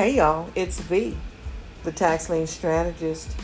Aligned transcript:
Hey 0.00 0.16
y'all, 0.16 0.48
it's 0.54 0.80
V, 0.80 1.14
the 1.84 1.92
tax 1.92 2.30
lien 2.30 2.46
strategist. 2.46 3.36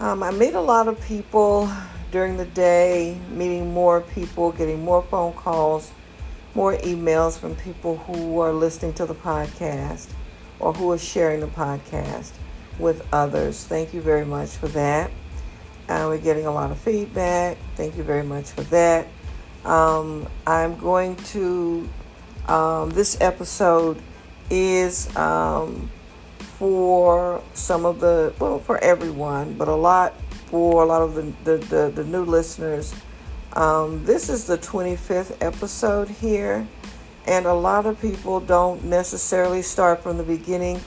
Um, 0.00 0.20
I 0.24 0.32
meet 0.32 0.54
a 0.54 0.60
lot 0.60 0.88
of 0.88 1.00
people 1.02 1.70
during 2.10 2.36
the 2.36 2.46
day, 2.46 3.16
meeting 3.30 3.72
more 3.72 4.00
people, 4.00 4.50
getting 4.50 4.82
more 4.82 5.02
phone 5.04 5.32
calls, 5.34 5.92
more 6.56 6.76
emails 6.78 7.38
from 7.38 7.54
people 7.54 7.98
who 7.98 8.40
are 8.40 8.52
listening 8.52 8.92
to 8.94 9.06
the 9.06 9.14
podcast 9.14 10.08
or 10.58 10.72
who 10.72 10.90
are 10.90 10.98
sharing 10.98 11.38
the 11.38 11.46
podcast 11.46 12.32
with 12.80 13.06
others. 13.12 13.62
Thank 13.62 13.94
you 13.94 14.00
very 14.00 14.26
much 14.26 14.48
for 14.48 14.66
that. 14.66 15.12
Uh, 15.88 16.06
we're 16.08 16.18
getting 16.18 16.46
a 16.46 16.52
lot 16.52 16.72
of 16.72 16.78
feedback. 16.78 17.56
Thank 17.76 17.96
you 17.96 18.02
very 18.02 18.24
much 18.24 18.46
for 18.46 18.62
that. 18.62 19.06
Um, 19.64 20.28
I'm 20.44 20.76
going 20.76 21.14
to, 21.14 21.88
um, 22.48 22.90
this 22.90 23.16
episode 23.20 24.02
is 24.50 25.14
um, 25.16 25.90
for 26.38 27.42
some 27.54 27.84
of 27.84 28.00
the, 28.00 28.32
well, 28.38 28.58
for 28.58 28.78
everyone, 28.78 29.54
but 29.54 29.68
a 29.68 29.74
lot 29.74 30.14
for 30.46 30.82
a 30.82 30.86
lot 30.86 31.00
of 31.00 31.14
the, 31.14 31.22
the, 31.44 31.56
the, 31.66 31.92
the 31.94 32.04
new 32.04 32.24
listeners. 32.24 32.94
Um, 33.54 34.04
this 34.04 34.28
is 34.28 34.46
the 34.46 34.58
25th 34.58 35.36
episode 35.40 36.08
here, 36.08 36.66
and 37.26 37.46
a 37.46 37.54
lot 37.54 37.86
of 37.86 38.00
people 38.00 38.40
don't 38.40 38.84
necessarily 38.84 39.62
start 39.62 40.02
from 40.02 40.18
the 40.18 40.24
beginning. 40.24 40.80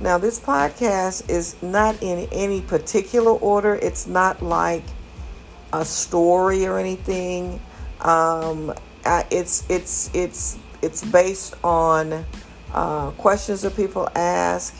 Now, 0.00 0.18
this 0.18 0.40
podcast 0.40 1.30
is 1.30 1.60
not 1.62 2.02
in 2.02 2.28
any 2.32 2.60
particular 2.60 3.30
order, 3.32 3.76
it's 3.76 4.06
not 4.06 4.42
like 4.42 4.84
a 5.72 5.84
story 5.84 6.66
or 6.66 6.78
anything. 6.78 7.60
Um, 8.00 8.74
it's 9.30 9.64
it's 9.70 10.10
it's 10.14 10.58
it's 10.82 11.04
based 11.04 11.54
on 11.62 12.24
uh, 12.72 13.10
questions 13.12 13.62
that 13.62 13.76
people 13.76 14.08
ask, 14.14 14.74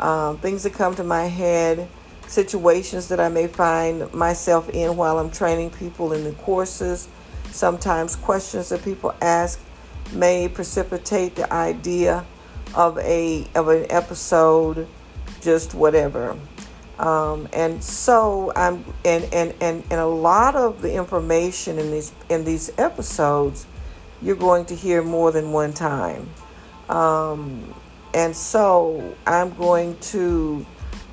um, 0.00 0.38
things 0.38 0.62
that 0.62 0.72
come 0.72 0.94
to 0.94 1.04
my 1.04 1.24
head, 1.24 1.88
situations 2.26 3.08
that 3.08 3.20
I 3.20 3.28
may 3.28 3.46
find 3.46 4.12
myself 4.12 4.68
in 4.70 4.96
while 4.96 5.18
I'm 5.18 5.30
training 5.30 5.70
people 5.70 6.12
in 6.12 6.24
the 6.24 6.32
courses. 6.32 7.08
Sometimes 7.50 8.16
questions 8.16 8.70
that 8.70 8.82
people 8.82 9.14
ask 9.20 9.60
may 10.12 10.48
precipitate 10.48 11.36
the 11.36 11.52
idea 11.52 12.24
of 12.74 12.98
a 12.98 13.46
of 13.54 13.68
an 13.68 13.86
episode, 13.90 14.88
just 15.40 15.74
whatever. 15.74 16.36
Um, 16.98 17.48
and 17.52 17.82
so 17.82 18.52
I'm 18.54 18.84
and, 19.04 19.24
and, 19.32 19.54
and, 19.60 19.84
and 19.90 20.00
a 20.00 20.06
lot 20.06 20.54
of 20.54 20.82
the 20.82 20.94
information 20.94 21.78
in 21.78 21.90
these 21.90 22.12
in 22.28 22.44
these 22.44 22.70
episodes 22.78 23.66
you're 24.22 24.36
going 24.36 24.64
to 24.64 24.74
hear 24.74 25.02
more 25.02 25.30
than 25.32 25.52
one 25.52 25.72
time. 25.72 26.28
Um, 26.88 27.74
and 28.12 28.34
so 28.34 29.16
I'm 29.26 29.54
going 29.54 29.96
to 29.98 30.64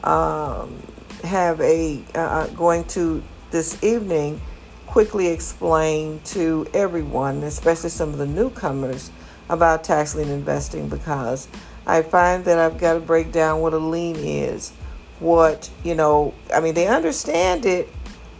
um, 0.04 0.82
have 1.24 1.60
a 1.62 2.04
uh, 2.16 2.48
going 2.48 2.84
to 2.86 3.24
this 3.52 3.82
evening 3.84 4.40
quickly 4.88 5.28
explain 5.28 6.20
to 6.26 6.68
everyone, 6.74 7.44
especially 7.44 7.90
some 7.90 8.10
of 8.10 8.18
the 8.18 8.28
newcomers, 8.28 9.10
about 9.50 9.84
tax 9.84 10.16
lien 10.16 10.28
investing 10.28 10.90
because 10.90 11.48
I 11.88 12.02
find 12.02 12.46
that 12.46 12.60
I've 12.60 12.78
got 12.78 12.94
to 12.94 13.00
break 13.00 13.32
down 13.32 13.62
what 13.62 13.74
a 13.74 13.78
lien 13.78 14.16
is 14.18 14.74
what, 15.22 15.70
you 15.84 15.94
know, 15.94 16.34
I 16.54 16.60
mean, 16.60 16.74
they 16.74 16.88
understand 16.88 17.66
it, 17.66 17.88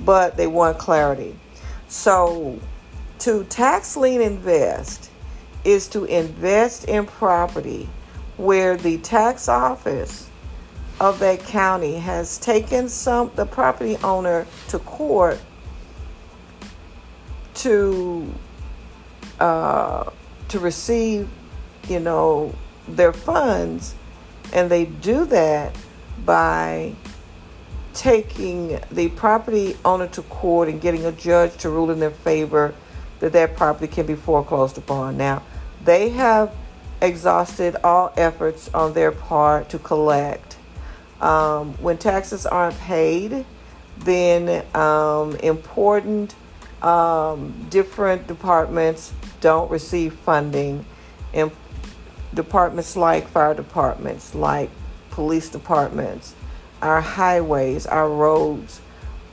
but 0.04 0.36
they 0.36 0.48
want 0.48 0.80
clarity. 0.80 1.36
So, 1.88 2.60
to 3.20 3.44
tax 3.46 3.96
lien 3.96 4.20
invest 4.20 5.11
is 5.64 5.88
to 5.90 6.06
invest 6.06 6.86
in 6.86 7.06
property 7.06 7.90
where 8.38 8.78
the 8.78 8.98
tax 9.00 9.48
office 9.48 10.30
of 11.00 11.20
that 11.20 11.40
county 11.40 11.96
has 11.96 12.38
taken 12.38 12.90
some 12.90 13.32
the 13.36 13.46
property 13.46 13.98
owner 14.04 14.46
to 14.68 14.80
court 14.80 15.40
to 17.54 18.34
uh, 19.40 20.10
to 20.48 20.60
receive 20.60 21.28
you 21.88 22.00
know 22.00 22.54
their 22.88 23.14
funds 23.14 23.96
and 24.54 24.70
they 24.70 24.86
do 24.86 25.26
that 25.26 25.76
by 26.26 26.94
taking 27.94 28.80
the 28.92 29.10
property 29.10 29.76
owner 29.84 30.08
to 30.08 30.22
court 30.24 30.70
and 30.70 30.82
getting 30.82 31.06
a 31.06 31.12
judge 31.12 31.56
to 31.58 31.70
rule 31.70 31.92
in 31.92 32.00
their 32.00 32.12
favor 32.12 32.74
that 33.20 33.34
that 33.34 33.56
property 33.56 33.88
can 33.88 34.06
be 34.06 34.16
foreclosed 34.16 34.78
upon. 34.78 35.18
Now, 35.18 35.44
they 35.84 36.10
have 36.10 36.56
exhausted 37.02 37.76
all 37.84 38.14
efforts 38.16 38.70
on 38.74 38.94
their 38.94 39.12
part 39.12 39.70
to 39.70 39.80
collect. 39.80 40.58
Um, 41.20 41.74
when 41.76 41.98
taxes 41.98 42.46
aren't 42.46 42.78
paid, 42.80 43.46
then 44.00 44.66
um, 44.76 45.36
important 45.38 46.36
um, 46.82 47.68
different 47.70 48.28
departments 48.28 49.14
don't 49.40 49.70
receive 49.70 50.14
funding. 50.14 50.86
And 51.34 51.52
departments 52.34 52.96
like 52.96 53.28
fire 53.28 53.54
departments, 53.54 54.34
like 54.34 54.70
police 55.12 55.50
departments, 55.50 56.36
our 56.82 57.02
highways, 57.02 57.86
our 57.86 58.10
roads, 58.10 58.82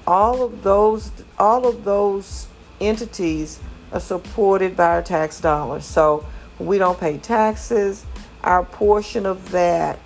all 0.07 0.43
of 0.43 0.63
those 0.63 1.11
all 1.39 1.67
of 1.67 1.85
those 1.85 2.47
entities 2.81 3.61
are 3.93 4.01
supported 4.01 4.77
by 4.77 4.87
our 4.87 5.03
tax 5.03 5.41
dollars. 5.41 5.85
So 5.85 6.27
we 6.59 6.79
don't 6.79 6.99
pay 6.99 7.19
taxes. 7.19 8.05
Our 8.43 8.65
portion 8.65 9.27
of 9.27 9.51
that 9.51 9.99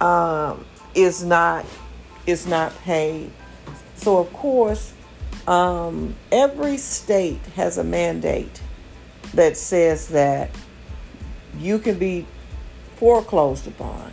um, 0.00 0.64
is 0.94 1.24
not 1.24 1.64
is 2.26 2.46
not 2.46 2.76
paid. 2.82 3.30
So 3.96 4.18
of 4.18 4.32
course, 4.32 4.92
um, 5.46 6.14
every 6.30 6.76
state 6.76 7.44
has 7.56 7.78
a 7.78 7.84
mandate 7.84 8.60
that 9.34 9.56
says 9.56 10.08
that 10.08 10.50
you 11.58 11.78
can 11.78 11.98
be 11.98 12.26
foreclosed 12.96 13.66
upon 13.66 14.12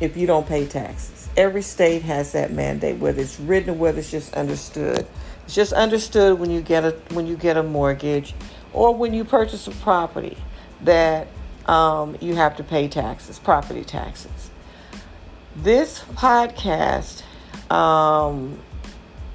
if 0.00 0.16
you 0.16 0.26
don't 0.26 0.46
pay 0.46 0.66
taxes. 0.66 1.28
Every 1.36 1.62
state 1.62 2.02
has 2.02 2.32
that 2.32 2.52
mandate, 2.52 2.98
whether 2.98 3.20
it's 3.20 3.40
written 3.40 3.70
or 3.70 3.74
whether 3.74 3.98
it's 3.98 4.10
just 4.10 4.34
understood. 4.34 5.06
It's 5.44 5.54
just 5.54 5.72
understood 5.72 6.38
when 6.38 6.50
you 6.50 6.62
get 6.62 6.84
a 6.84 6.92
when 7.10 7.26
you 7.26 7.36
get 7.36 7.56
a 7.56 7.62
mortgage 7.62 8.34
or 8.72 8.94
when 8.94 9.12
you 9.12 9.24
purchase 9.24 9.66
a 9.66 9.70
property 9.70 10.36
that 10.84 11.28
um, 11.66 12.16
you 12.20 12.34
have 12.34 12.56
to 12.56 12.64
pay 12.64 12.88
taxes, 12.88 13.38
property 13.38 13.84
taxes. 13.84 14.50
This 15.56 16.00
podcast 16.14 17.22
um, 17.70 18.58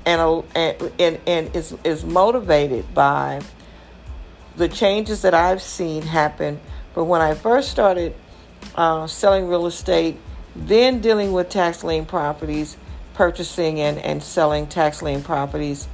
and, 0.05 0.43
and, 0.55 1.19
and 1.27 1.55
is, 1.55 1.75
is 1.83 2.03
motivated 2.03 2.93
by 2.93 3.41
the 4.57 4.67
changes 4.67 5.21
that 5.21 5.33
I've 5.33 5.61
seen 5.61 6.01
happen. 6.01 6.59
But 6.93 7.05
when 7.05 7.21
I 7.21 7.33
first 7.33 7.71
started 7.71 8.15
uh, 8.75 9.07
selling 9.07 9.47
real 9.47 9.65
estate 9.65 10.17
then 10.55 10.99
dealing 10.99 11.31
with 11.31 11.49
tax 11.49 11.83
lien 11.83 12.05
properties, 12.05 12.77
purchasing 13.13 13.79
and, 13.79 13.97
and 13.99 14.21
selling 14.21 14.67
tax 14.67 15.01
lien 15.01 15.21
properties 15.21 15.87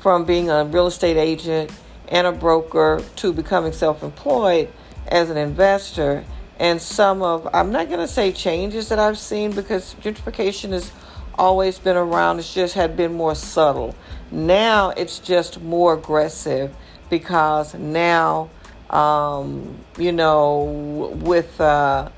from 0.00 0.24
being 0.24 0.50
a 0.50 0.64
real 0.64 0.86
estate 0.86 1.16
agent 1.16 1.70
and 2.12 2.26
a 2.26 2.32
broker 2.32 3.02
to 3.16 3.32
becoming 3.32 3.72
self 3.72 4.04
employed 4.04 4.70
as 5.08 5.30
an 5.30 5.36
investor. 5.36 6.24
And 6.60 6.80
some 6.80 7.22
of, 7.22 7.48
I'm 7.52 7.72
not 7.72 7.88
going 7.88 8.00
to 8.00 8.06
say 8.06 8.30
changes 8.30 8.90
that 8.90 9.00
I've 9.00 9.18
seen 9.18 9.50
because 9.50 9.94
gentrification 9.94 10.70
has 10.70 10.92
always 11.34 11.78
been 11.78 11.96
around, 11.96 12.38
it's 12.38 12.54
just 12.54 12.74
had 12.74 12.96
been 12.96 13.14
more 13.14 13.34
subtle. 13.34 13.96
Now 14.30 14.90
it's 14.90 15.18
just 15.18 15.60
more 15.60 15.94
aggressive 15.94 16.72
because 17.10 17.74
now, 17.74 18.50
um, 18.90 19.78
you 19.98 20.12
know, 20.12 21.10
with, 21.16 21.60
uh, 21.60 22.10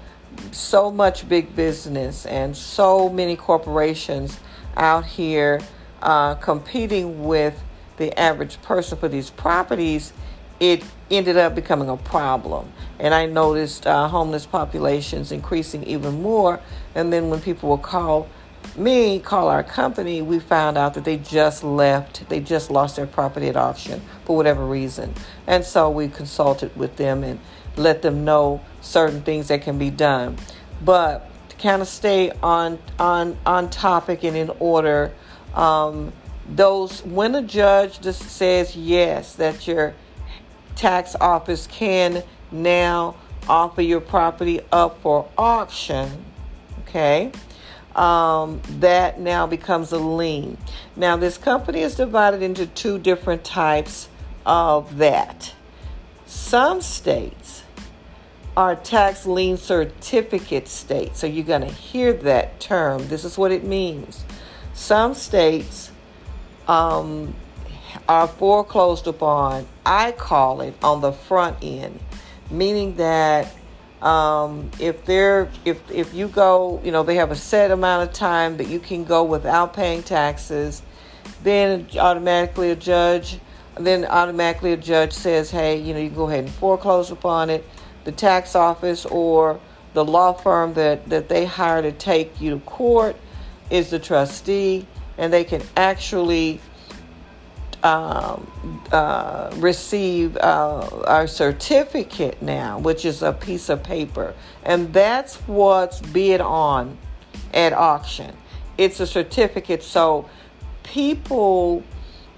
so 0.50 0.90
much 0.90 1.28
big 1.28 1.54
business 1.54 2.26
and 2.26 2.56
so 2.56 3.08
many 3.08 3.36
corporations 3.36 4.40
out 4.76 5.04
here 5.04 5.60
uh, 6.02 6.34
competing 6.34 7.24
with 7.24 7.62
the 7.96 8.18
average 8.18 8.60
person 8.62 8.98
for 8.98 9.08
these 9.08 9.30
properties, 9.30 10.12
it 10.60 10.84
ended 11.10 11.36
up 11.36 11.54
becoming 11.54 11.88
a 11.88 11.96
problem. 11.96 12.72
And 12.98 13.12
I 13.12 13.26
noticed 13.26 13.86
uh, 13.86 14.08
homeless 14.08 14.46
populations 14.46 15.32
increasing 15.32 15.84
even 15.84 16.22
more. 16.22 16.60
And 16.94 17.12
then 17.12 17.28
when 17.28 17.40
people 17.40 17.68
will 17.68 17.78
call 17.78 18.28
me, 18.76 19.18
call 19.18 19.48
our 19.48 19.62
company, 19.62 20.22
we 20.22 20.38
found 20.38 20.78
out 20.78 20.94
that 20.94 21.04
they 21.04 21.18
just 21.18 21.62
left, 21.62 22.28
they 22.28 22.40
just 22.40 22.70
lost 22.70 22.96
their 22.96 23.06
property 23.06 23.48
at 23.48 23.56
auction 23.56 24.00
for 24.24 24.36
whatever 24.36 24.64
reason. 24.66 25.12
And 25.46 25.64
so 25.64 25.90
we 25.90 26.08
consulted 26.08 26.74
with 26.76 26.96
them 26.96 27.22
and 27.22 27.38
let 27.76 28.02
them 28.02 28.24
know 28.24 28.60
certain 28.80 29.22
things 29.22 29.48
that 29.48 29.62
can 29.62 29.78
be 29.78 29.90
done. 29.90 30.36
But 30.82 31.28
to 31.50 31.56
kind 31.56 31.82
of 31.82 31.88
stay 31.88 32.30
on 32.42 32.78
on 32.98 33.36
on 33.44 33.70
topic 33.70 34.24
and 34.24 34.36
in 34.36 34.50
order, 34.58 35.12
um, 35.54 36.12
those 36.48 37.02
when 37.04 37.34
a 37.34 37.42
judge 37.42 38.00
just 38.00 38.22
says 38.22 38.76
yes 38.76 39.34
that 39.36 39.66
your 39.66 39.94
tax 40.76 41.16
office 41.20 41.66
can 41.66 42.22
now 42.50 43.16
offer 43.48 43.82
your 43.82 44.00
property 44.00 44.60
up 44.72 45.00
for 45.00 45.28
auction, 45.36 46.24
okay, 46.80 47.32
um, 47.94 48.60
that 48.80 49.20
now 49.20 49.46
becomes 49.46 49.92
a 49.92 49.98
lien. 49.98 50.56
Now, 50.96 51.16
this 51.16 51.38
company 51.38 51.80
is 51.80 51.94
divided 51.94 52.42
into 52.42 52.66
two 52.66 52.98
different 52.98 53.44
types 53.44 54.08
of 54.44 54.98
that. 54.98 55.54
Some 56.26 56.80
states 56.80 57.62
are 58.56 58.76
tax 58.76 59.26
lien 59.26 59.56
certificate 59.56 60.68
states. 60.68 61.20
So 61.20 61.26
you're 61.26 61.44
going 61.44 61.62
to 61.62 61.66
hear 61.72 62.12
that 62.12 62.60
term. 62.60 63.08
This 63.08 63.24
is 63.24 63.36
what 63.36 63.52
it 63.52 63.64
means. 63.64 64.24
Some 64.72 65.14
states 65.14 65.90
um, 66.68 67.34
are 68.08 68.28
foreclosed 68.28 69.06
upon, 69.06 69.66
I 69.84 70.12
call 70.12 70.60
it, 70.60 70.74
on 70.82 71.00
the 71.00 71.12
front 71.12 71.58
end, 71.62 72.00
meaning 72.50 72.96
that 72.96 73.52
um, 74.02 74.70
if 74.78 75.04
they're 75.06 75.48
if 75.64 75.90
if 75.90 76.12
you 76.12 76.28
go, 76.28 76.80
you 76.84 76.92
know, 76.92 77.02
they 77.02 77.14
have 77.16 77.30
a 77.30 77.36
set 77.36 77.70
amount 77.70 78.08
of 78.08 78.14
time 78.14 78.58
that 78.58 78.68
you 78.68 78.78
can 78.78 79.04
go 79.04 79.24
without 79.24 79.72
paying 79.72 80.02
taxes, 80.02 80.82
then 81.42 81.86
automatically 81.98 82.70
a 82.70 82.76
judge, 82.76 83.38
then 83.78 84.04
automatically 84.04 84.72
a 84.72 84.76
judge 84.76 85.12
says, 85.12 85.50
hey, 85.50 85.78
you 85.80 85.94
know, 85.94 86.00
you 86.00 86.08
can 86.08 86.16
go 86.16 86.28
ahead 86.28 86.44
and 86.44 86.52
foreclose 86.52 87.10
upon 87.10 87.48
it. 87.48 87.64
The 88.04 88.12
tax 88.12 88.54
office 88.54 89.06
or 89.06 89.58
the 89.94 90.04
law 90.04 90.34
firm 90.34 90.74
that 90.74 91.08
that 91.08 91.30
they 91.30 91.46
hire 91.46 91.80
to 91.80 91.92
take 91.92 92.40
you 92.40 92.50
to 92.50 92.58
court 92.60 93.16
is 93.70 93.88
the 93.88 93.98
trustee, 93.98 94.86
and 95.18 95.32
they 95.32 95.44
can 95.44 95.62
actually 95.76 96.60
um, 97.84 98.80
uh, 98.92 99.52
receive 99.56 100.36
uh, 100.38 100.88
our 101.06 101.26
certificate 101.26 102.40
now, 102.40 102.78
which 102.78 103.04
is 103.04 103.22
a 103.22 103.32
piece 103.32 103.68
of 103.68 103.82
paper. 103.82 104.34
And 104.64 104.92
that's 104.92 105.36
what's 105.46 106.00
bid 106.00 106.40
on 106.40 106.96
at 107.52 107.72
auction. 107.74 108.34
It's 108.78 109.00
a 109.00 109.06
certificate, 109.06 109.82
so 109.82 110.28
people 110.82 111.84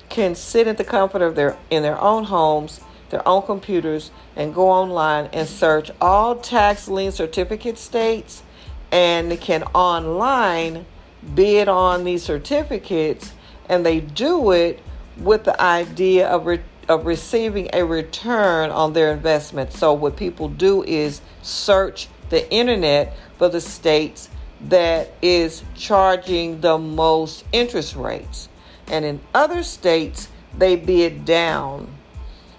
can 0.08 0.34
sit 0.34 0.66
at 0.66 0.78
the 0.78 0.84
comfort 0.84 1.22
of 1.22 1.34
their 1.34 1.56
in 1.70 1.82
their 1.82 2.00
own 2.00 2.24
homes, 2.24 2.80
their 3.10 3.26
own 3.26 3.42
computers, 3.42 4.10
and 4.34 4.54
go 4.54 4.68
online 4.68 5.30
and 5.32 5.48
search 5.48 5.90
all 6.00 6.36
tax 6.36 6.88
lien 6.88 7.12
certificate 7.12 7.78
states, 7.78 8.42
and 8.90 9.40
can 9.40 9.62
online 9.74 10.86
bid 11.34 11.68
on 11.68 12.04
these 12.04 12.22
certificates, 12.22 13.32
and 13.68 13.84
they 13.84 14.00
do 14.00 14.50
it 14.52 14.80
with 15.16 15.44
the 15.44 15.60
idea 15.60 16.28
of, 16.28 16.46
re- 16.46 16.62
of 16.88 17.06
receiving 17.06 17.68
a 17.72 17.84
return 17.84 18.70
on 18.70 18.92
their 18.92 19.12
investment. 19.12 19.72
So, 19.72 19.92
what 19.92 20.16
people 20.16 20.48
do 20.48 20.82
is 20.84 21.20
search 21.42 22.08
the 22.28 22.50
internet 22.52 23.16
for 23.38 23.48
the 23.48 23.60
states 23.60 24.28
that 24.68 25.12
is 25.20 25.62
charging 25.74 26.60
the 26.60 26.78
most 26.78 27.44
interest 27.52 27.94
rates. 27.96 28.48
And 28.88 29.04
in 29.04 29.20
other 29.34 29.62
states, 29.62 30.28
they 30.56 30.76
bid 30.76 31.24
down, 31.24 31.88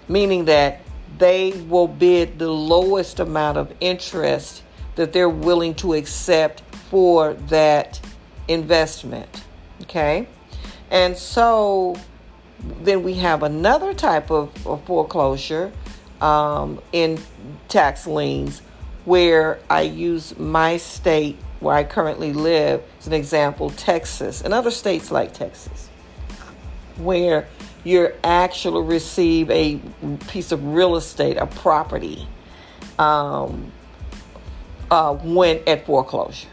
meaning 0.08 0.44
that 0.44 0.80
they 1.18 1.52
will 1.68 1.88
bid 1.88 2.38
the 2.38 2.50
lowest 2.50 3.18
amount 3.18 3.58
of 3.58 3.72
interest 3.80 4.62
that 4.94 5.12
they're 5.12 5.28
willing 5.28 5.74
to 5.76 5.94
accept 5.94 6.60
for 6.90 7.34
that 7.34 8.00
investment. 8.48 9.44
Okay? 9.82 10.26
And 10.90 11.16
so 11.16 11.96
then 12.82 13.02
we 13.02 13.14
have 13.14 13.42
another 13.42 13.94
type 13.94 14.30
of, 14.30 14.66
of 14.66 14.82
foreclosure 14.84 15.72
um, 16.20 16.80
in 16.92 17.20
tax 17.68 18.06
liens 18.06 18.60
where 19.04 19.60
I 19.70 19.82
use 19.82 20.36
my 20.38 20.76
state 20.76 21.38
where 21.60 21.74
I 21.74 21.84
currently 21.84 22.32
live 22.32 22.82
as 23.00 23.06
an 23.06 23.12
example, 23.12 23.70
Texas, 23.70 24.42
and 24.42 24.54
other 24.54 24.70
states 24.70 25.10
like 25.10 25.32
Texas, 25.34 25.88
where 26.96 27.48
you 27.84 28.12
actually 28.22 28.84
receive 28.84 29.50
a 29.50 29.80
piece 30.28 30.52
of 30.52 30.64
real 30.64 30.96
estate, 30.96 31.36
a 31.36 31.46
property, 31.46 32.28
um, 32.98 33.72
uh, 34.90 35.14
when 35.14 35.60
at 35.66 35.84
foreclosure. 35.86 36.48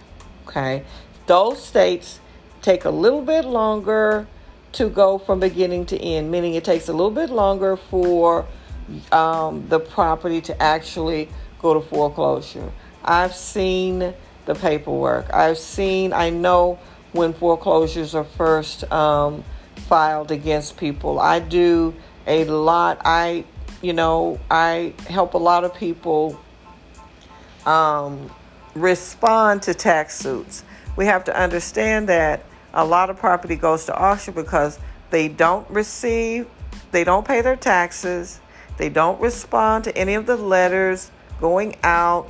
Okay, 0.48 0.84
those 1.28 1.64
states 1.64 2.20
take 2.62 2.86
a 2.86 2.90
little 2.90 3.22
bit 3.22 3.46
longer 3.46 4.28
to 4.74 4.90
go 4.90 5.18
from 5.18 5.40
beginning 5.40 5.86
to 5.86 5.98
end, 5.98 6.30
meaning 6.32 6.56
it 6.56 6.64
takes 6.64 6.90
a 6.90 6.92
little 6.92 7.12
bit 7.12 7.30
longer 7.30 7.78
for 7.78 8.46
um, 9.12 9.68
the 9.70 9.80
property 9.80 10.42
to 10.42 10.62
actually 10.62 11.30
go 11.62 11.74
to 11.74 11.82
foreclosure. 11.82 12.72
I've 13.04 13.36
seen 13.36 14.14
the 14.46 14.56
paperwork. 14.56 15.34
I've 15.34 15.58
seen, 15.58 16.14
I 16.14 16.30
know 16.30 16.80
when 17.14 17.34
foreclosures 17.34 18.14
are 18.16 18.24
first 18.24 18.90
um, 18.92 19.44
filed 19.88 20.32
against 20.32 20.78
people. 20.78 21.20
I 21.20 21.40
do 21.40 21.94
a 22.28 22.46
lot. 22.46 23.02
I, 23.06 23.46
you 23.82 23.94
know, 23.94 24.40
I 24.52 24.94
help 25.08 25.34
a 25.34 25.40
lot 25.40 25.64
of 25.64 25.74
people 25.74 26.40
um, 27.66 28.30
respond 28.74 29.64
to 29.64 29.74
tax 29.74 30.18
suits. 30.18 30.64
We 30.96 31.06
have 31.06 31.24
to 31.26 31.38
understand 31.38 32.10
that 32.10 32.44
a 32.74 32.86
lot 32.86 33.10
of 33.10 33.18
property 33.18 33.56
goes 33.56 33.86
to 33.86 33.96
auction 33.96 34.34
because 34.34 34.80
they 35.10 35.28
don't 35.28 35.70
receive, 35.70 36.48
they 36.92 37.04
don't 37.04 37.26
pay 37.26 37.42
their 37.42 37.56
taxes, 37.56 38.40
they 38.78 38.90
don't 38.90 39.20
respond 39.22 39.84
to 39.86 39.98
any 39.98 40.16
of 40.16 40.26
the 40.26 40.36
letters 40.36 41.12
going 41.40 41.76
out 41.84 42.30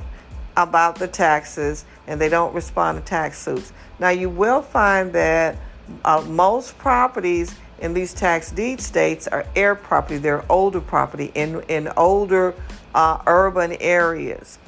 about 0.56 0.96
the 0.96 1.08
taxes, 1.08 1.84
and 2.06 2.20
they 2.20 2.28
don't 2.28 2.54
respond 2.54 2.98
to 2.98 3.04
tax 3.04 3.38
suits. 3.38 3.72
Now, 3.98 4.10
you 4.10 4.30
will 4.30 4.62
find 4.62 5.12
that 5.12 5.56
uh, 6.04 6.22
most 6.22 6.78
properties 6.78 7.54
in 7.80 7.92
these 7.94 8.14
tax 8.14 8.50
deed 8.50 8.80
states 8.80 9.28
are 9.28 9.46
heir 9.54 9.74
property. 9.74 10.18
They're 10.18 10.44
older 10.50 10.80
property 10.80 11.30
in, 11.34 11.62
in 11.68 11.88
older 11.96 12.54
uh, 12.94 13.20
urban 13.26 13.72
areas. 13.80 14.58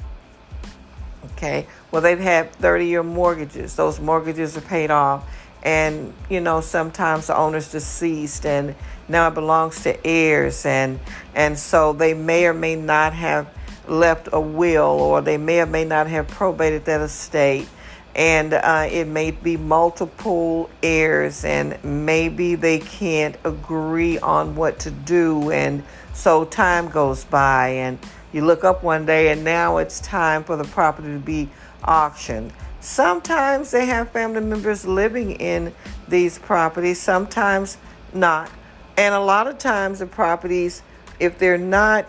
Okay, 1.25 1.67
well, 1.91 2.01
they've 2.01 2.19
had 2.19 2.51
30 2.53 2.85
year 2.85 3.03
mortgages. 3.03 3.75
Those 3.75 3.99
mortgages 3.99 4.55
are 4.57 4.61
paid 4.61 4.91
off. 4.91 5.29
And 5.61 6.13
you 6.29 6.39
know 6.39 6.61
sometimes 6.61 7.27
the 7.27 7.37
owner's 7.37 7.69
deceased 7.69 8.45
and 8.45 8.75
now 9.09 9.27
it 9.27 9.33
belongs 9.33 9.83
to 9.83 10.07
heirs. 10.07 10.65
And 10.65 10.99
and 11.35 11.59
so 11.59 11.91
they 11.91 12.13
may 12.13 12.45
or 12.45 12.53
may 12.53 12.75
not 12.75 13.13
have 13.13 13.53
left 13.87 14.29
a 14.31 14.39
will 14.39 15.01
or 15.01 15.21
they 15.21 15.37
may 15.37 15.59
or 15.61 15.65
may 15.65 15.83
not 15.83 16.07
have 16.07 16.27
probated 16.27 16.85
that 16.85 17.01
estate. 17.01 17.67
And 18.15 18.53
uh, 18.53 18.87
it 18.89 19.07
may 19.07 19.31
be 19.31 19.57
multiple 19.57 20.69
heirs 20.81 21.43
and 21.43 21.81
maybe 21.83 22.55
they 22.55 22.79
can't 22.79 23.35
agree 23.43 24.17
on 24.19 24.55
what 24.55 24.79
to 24.79 24.91
do. 24.91 25.51
And 25.51 25.83
so 26.13 26.45
time 26.45 26.89
goes 26.89 27.23
by 27.25 27.69
and 27.69 27.99
you 28.31 28.45
look 28.45 28.63
up 28.63 28.83
one 28.83 29.05
day 29.05 29.31
and 29.31 29.43
now 29.43 29.77
it's 29.77 29.99
time 29.99 30.43
for 30.43 30.55
the 30.55 30.63
property 30.65 31.09
to 31.09 31.19
be 31.19 31.49
auctioned 31.87 32.53
Sometimes 32.81 33.71
they 33.71 33.85
have 33.87 34.09
family 34.11 34.41
members 34.41 34.85
living 34.85 35.31
in 35.31 35.73
these 36.07 36.39
properties, 36.39 36.99
sometimes 36.99 37.77
not. 38.13 38.49
And 38.97 39.13
a 39.13 39.19
lot 39.19 39.47
of 39.47 39.57
times 39.57 39.99
the 39.99 40.05
properties, 40.05 40.81
if 41.19 41.37
they're 41.37 41.57
not, 41.57 42.07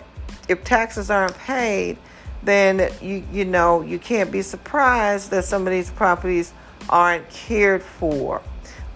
if 0.49 0.63
taxes 0.63 1.11
aren't 1.11 1.37
paid, 1.39 1.99
then 2.43 2.91
you 3.03 3.25
you 3.33 3.45
know 3.45 3.83
you 3.83 3.99
can't 3.99 4.31
be 4.31 4.43
surprised 4.43 5.31
that 5.31 5.45
some 5.45 5.67
of 5.67 5.73
these 5.73 5.91
properties 5.91 6.53
aren't 6.89 7.29
cared 7.29 7.83
for. 7.83 8.41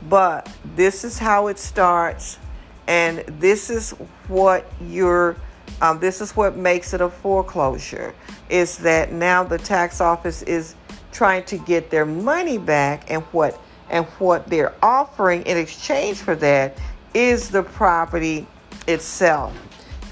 But 0.09 0.51
this 0.77 1.05
is 1.05 1.19
how 1.19 1.49
it 1.49 1.59
starts, 1.59 2.39
and 2.87 3.19
this 3.27 3.69
is 3.69 3.91
what 4.29 4.71
you're. 4.81 5.37
Um, 5.81 5.99
this 5.99 6.21
is 6.21 6.37
what 6.37 6.57
makes 6.57 6.95
it 6.95 7.01
a 7.01 7.09
foreclosure. 7.09 8.15
Is 8.49 8.79
that 8.79 9.13
now 9.13 9.45
the 9.45 9.59
tax 9.59 10.01
office 10.01 10.43
is 10.43 10.75
trying 11.13 11.45
to 11.45 11.59
get 11.59 11.91
their 11.91 12.05
money 12.05 12.59
back 12.59 13.11
and 13.11 13.23
what 13.25 13.59
and 13.91 14.07
what 14.19 14.47
they're 14.49 14.75
offering 14.83 15.43
in 15.43 15.57
exchange 15.57 16.19
for 16.19 16.35
that 16.35 16.79
is 17.13 17.51
the 17.51 17.63
property 17.63 18.47
itself. 18.89 19.55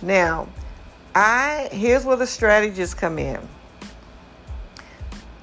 Now, 0.02 0.48
I 1.14 1.68
here's 1.72 2.04
where 2.04 2.16
the 2.16 2.26
strategists 2.26 2.94
come 2.94 3.18
in. 3.18 3.40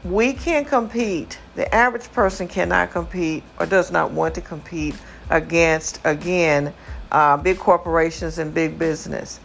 We 0.03 0.33
can 0.33 0.63
compete. 0.63 1.37
The 1.55 1.73
average 1.75 2.09
person 2.13 2.47
cannot 2.47 2.91
compete 2.91 3.43
or 3.59 3.65
does 3.65 3.91
not 3.91 4.11
want 4.11 4.35
to 4.35 4.41
compete 4.41 4.95
against 5.29 5.99
again 6.05 6.73
uh, 7.11 7.35
big 7.37 7.57
corporations 7.57 8.37
and 8.37 8.53
big 8.53 8.79
business 8.79 9.39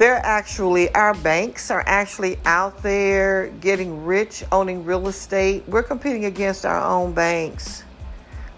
they're 0.00 0.24
actually, 0.24 0.88
our 0.94 1.12
banks 1.12 1.70
are 1.70 1.84
actually 1.84 2.38
out 2.46 2.82
there 2.82 3.48
getting 3.60 4.06
rich 4.06 4.42
owning 4.50 4.82
real 4.82 5.08
estate. 5.08 5.62
We're 5.68 5.82
competing 5.82 6.24
against 6.24 6.64
our 6.64 6.80
own 6.82 7.12
banks 7.12 7.84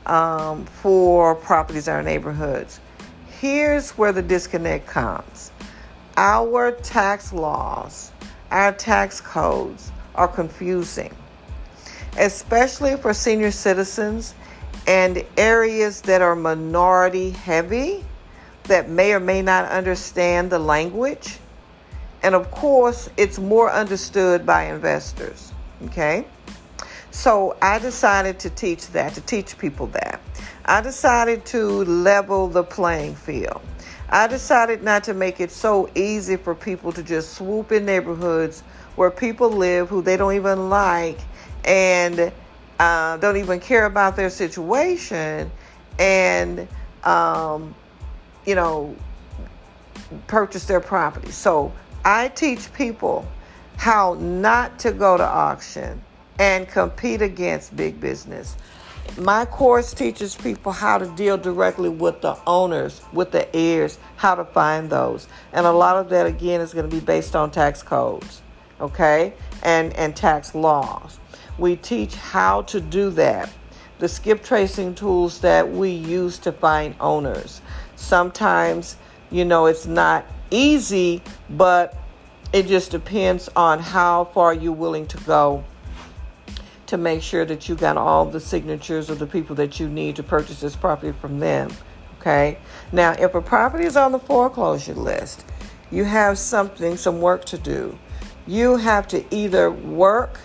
um, 0.07 0.65
for 0.67 1.35
properties 1.35 1.89
in 1.89 1.95
our 1.95 2.03
neighborhoods. 2.05 2.79
Here's 3.41 3.91
where 3.99 4.13
the 4.13 4.23
disconnect 4.23 4.87
comes 4.87 5.51
our 6.17 6.71
tax 6.71 7.33
laws, 7.33 8.13
our 8.53 8.71
tax 8.71 9.21
codes 9.21 9.91
are 10.15 10.29
confusing, 10.29 11.13
especially 12.19 12.97
for 12.97 13.13
senior 13.13 13.51
citizens 13.51 14.37
and 14.87 15.25
areas 15.37 16.03
that 16.03 16.23
are 16.23 16.37
minority 16.37 17.31
heavy 17.31 18.05
that 18.65 18.89
may 18.89 19.13
or 19.13 19.21
may 19.21 19.43
not 19.43 19.69
understand 19.69 20.51
the 20.51 20.59
language. 20.59 21.39
And 22.23 22.35
of 22.35 22.51
course, 22.51 23.11
it's 23.17 23.39
more 23.39 23.71
understood 23.71 24.47
by 24.47 24.65
investors. 24.65 25.53
Okay? 25.87 26.25
So 27.11 27.57
I 27.61 27.79
decided 27.79 28.39
to 28.41 28.51
teach 28.51 28.89
that, 28.89 29.15
to 29.15 29.21
teach 29.21 29.59
people 29.59 29.89
that. 29.89 30.21
I 30.65 30.81
decided 30.81 31.45
to 31.47 31.85
level 31.85 32.49
the 32.49 32.63
playing 32.63 33.17
field. 33.17 33.61
I 34.09 34.27
decided 34.27 34.83
not 34.83 35.05
to 35.05 35.15
make 35.15 35.41
it 35.41 35.51
so 35.51 35.91
easy 35.95 36.37
for 36.37 36.55
people 36.55 36.93
to 36.93 37.03
just 37.03 37.33
swoop 37.35 37.73
in 37.73 37.85
neighborhoods 37.85 38.61
where 38.95 39.11
people 39.11 39.51
live 39.51 39.89
who 39.89 40.03
they 40.03 40.17
don't 40.17 40.35
even 40.35 40.69
like 40.69 41.19
and 41.65 42.33
uh, 42.79 43.17
don't 43.17 43.39
even 43.39 43.59
care 43.59 43.87
about 43.87 44.17
their 44.17 44.31
situation 44.31 45.51
and, 45.99 46.69
um, 47.05 47.75
you 48.47 48.55
know, 48.55 48.95
purchase 50.27 50.65
their 50.65 50.81
property. 50.81 51.31
So 51.31 51.73
I 52.05 52.29
teach 52.29 52.73
people 52.73 53.27
how 53.77 54.15
not 54.21 54.79
to 54.81 54.93
go 54.93 55.17
to 55.17 55.25
auction 55.25 56.03
and 56.39 56.69
compete 56.69 57.23
against 57.23 57.77
big 57.77 58.01
business. 58.01 58.57
My 59.19 59.45
course 59.45 59.93
teaches 59.93 60.35
people 60.35 60.73
how 60.73 60.99
to 60.99 61.07
deal 61.07 61.37
directly 61.37 61.89
with 61.89 62.21
the 62.21 62.37
owners, 62.47 63.03
with 63.13 63.31
the 63.31 63.55
heirs, 63.55 63.99
how 64.17 64.35
to 64.35 64.45
find 64.45 64.89
those. 64.89 65.29
And 65.53 65.67
a 65.67 65.73
lot 65.73 65.97
of 65.97 66.09
that, 66.11 66.27
again, 66.27 66.61
is 66.61 66.73
going 66.73 66.89
to 66.89 66.95
be 66.95 67.05
based 67.05 67.37
on 67.37 67.51
tax 67.51 67.83
codes, 67.83 68.41
okay, 68.81 69.35
and, 69.63 69.93
and 69.95 70.17
tax 70.17 70.55
laws. 70.55 71.19
We 71.59 71.77
teach 71.77 72.15
how 72.15 72.63
to 72.63 72.81
do 72.81 73.11
that. 73.11 73.53
The 73.99 74.09
skip 74.09 74.43
tracing 74.43 74.95
tools 74.95 75.41
that 75.41 75.71
we 75.71 75.91
use 75.91 76.39
to 76.39 76.53
find 76.53 76.95
owners. 76.99 77.61
Sometimes, 78.03 78.97
you 79.31 79.45
know, 79.45 79.67
it's 79.67 79.87
not 79.87 80.27
easy, 80.51 81.23
but 81.49 81.97
it 82.53 82.67
just 82.67 82.91
depends 82.91 83.49
on 83.55 83.79
how 83.79 84.25
far 84.25 84.53
you're 84.53 84.73
willing 84.73 85.07
to 85.07 85.19
go 85.19 85.63
to 86.87 86.99
make 86.99 87.23
sure 87.23 87.45
that 87.45 87.69
you 87.69 87.77
got 87.77 87.97
all 87.97 88.27
the 88.27 88.41
signatures 88.41 89.09
of 89.09 89.21
the 89.21 89.27
people 89.27 89.55
that 89.55 89.79
you 89.79 89.89
need 89.89 90.17
to 90.17 90.23
purchase 90.25 90.61
this 90.61 90.75
property 90.75 91.13
from 91.13 91.39
them. 91.39 91.71
Okay. 92.19 92.59
Now, 92.91 93.13
if 93.13 93.37
a 93.37 93.41
property 93.41 93.85
is 93.85 93.97
on 93.97 94.11
the 94.11 94.19
foreclosure 94.19 94.95
list, 94.95 95.45
you 95.93 96.03
have 96.05 96.39
something, 96.39 96.97
some 96.97 97.21
work 97.21 97.45
to 97.47 97.57
do. 97.57 97.97
You 98.49 98.79
have 98.79 99.07
to 99.09 99.25
either 99.33 99.71
work 99.71 100.41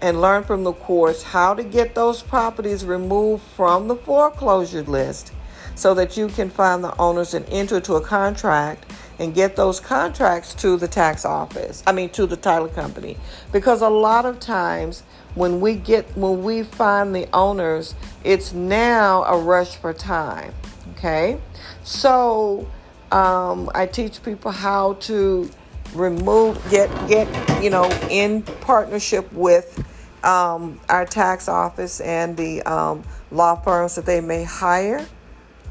and 0.00 0.22
learn 0.22 0.44
from 0.44 0.64
the 0.64 0.72
course 0.72 1.22
how 1.22 1.52
to 1.52 1.62
get 1.62 1.94
those 1.94 2.22
properties 2.22 2.86
removed 2.86 3.44
from 3.54 3.86
the 3.86 3.96
foreclosure 3.96 4.82
list 4.82 5.32
so 5.76 5.94
that 5.94 6.16
you 6.16 6.26
can 6.28 6.50
find 6.50 6.82
the 6.82 6.98
owners 6.98 7.34
and 7.34 7.46
enter 7.48 7.80
to 7.80 7.94
a 7.94 8.00
contract 8.00 8.90
and 9.18 9.34
get 9.34 9.54
those 9.56 9.78
contracts 9.78 10.52
to 10.54 10.76
the 10.76 10.88
tax 10.88 11.24
office. 11.24 11.82
I 11.86 11.92
mean, 11.92 12.10
to 12.10 12.26
the 12.26 12.36
title 12.36 12.68
company. 12.68 13.16
Because 13.52 13.80
a 13.80 13.88
lot 13.88 14.26
of 14.26 14.40
times 14.40 15.04
when 15.36 15.60
we 15.60 15.74
get 15.74 16.04
when 16.16 16.42
we 16.42 16.62
find 16.62 17.14
the 17.14 17.28
owners 17.32 17.94
it's 18.24 18.52
now 18.52 19.22
a 19.24 19.38
rush 19.38 19.76
for 19.76 19.92
time 19.92 20.52
okay 20.92 21.38
so 21.84 22.66
um, 23.12 23.70
i 23.74 23.86
teach 23.86 24.22
people 24.22 24.50
how 24.50 24.94
to 24.94 25.48
remove 25.94 26.58
get 26.70 26.90
get 27.06 27.62
you 27.62 27.70
know 27.70 27.84
in 28.10 28.42
partnership 28.42 29.30
with 29.32 29.84
um, 30.24 30.80
our 30.88 31.04
tax 31.04 31.48
office 31.48 32.00
and 32.00 32.36
the 32.36 32.62
um, 32.62 33.04
law 33.30 33.54
firms 33.54 33.94
that 33.94 34.06
they 34.06 34.20
may 34.20 34.42
hire 34.42 35.06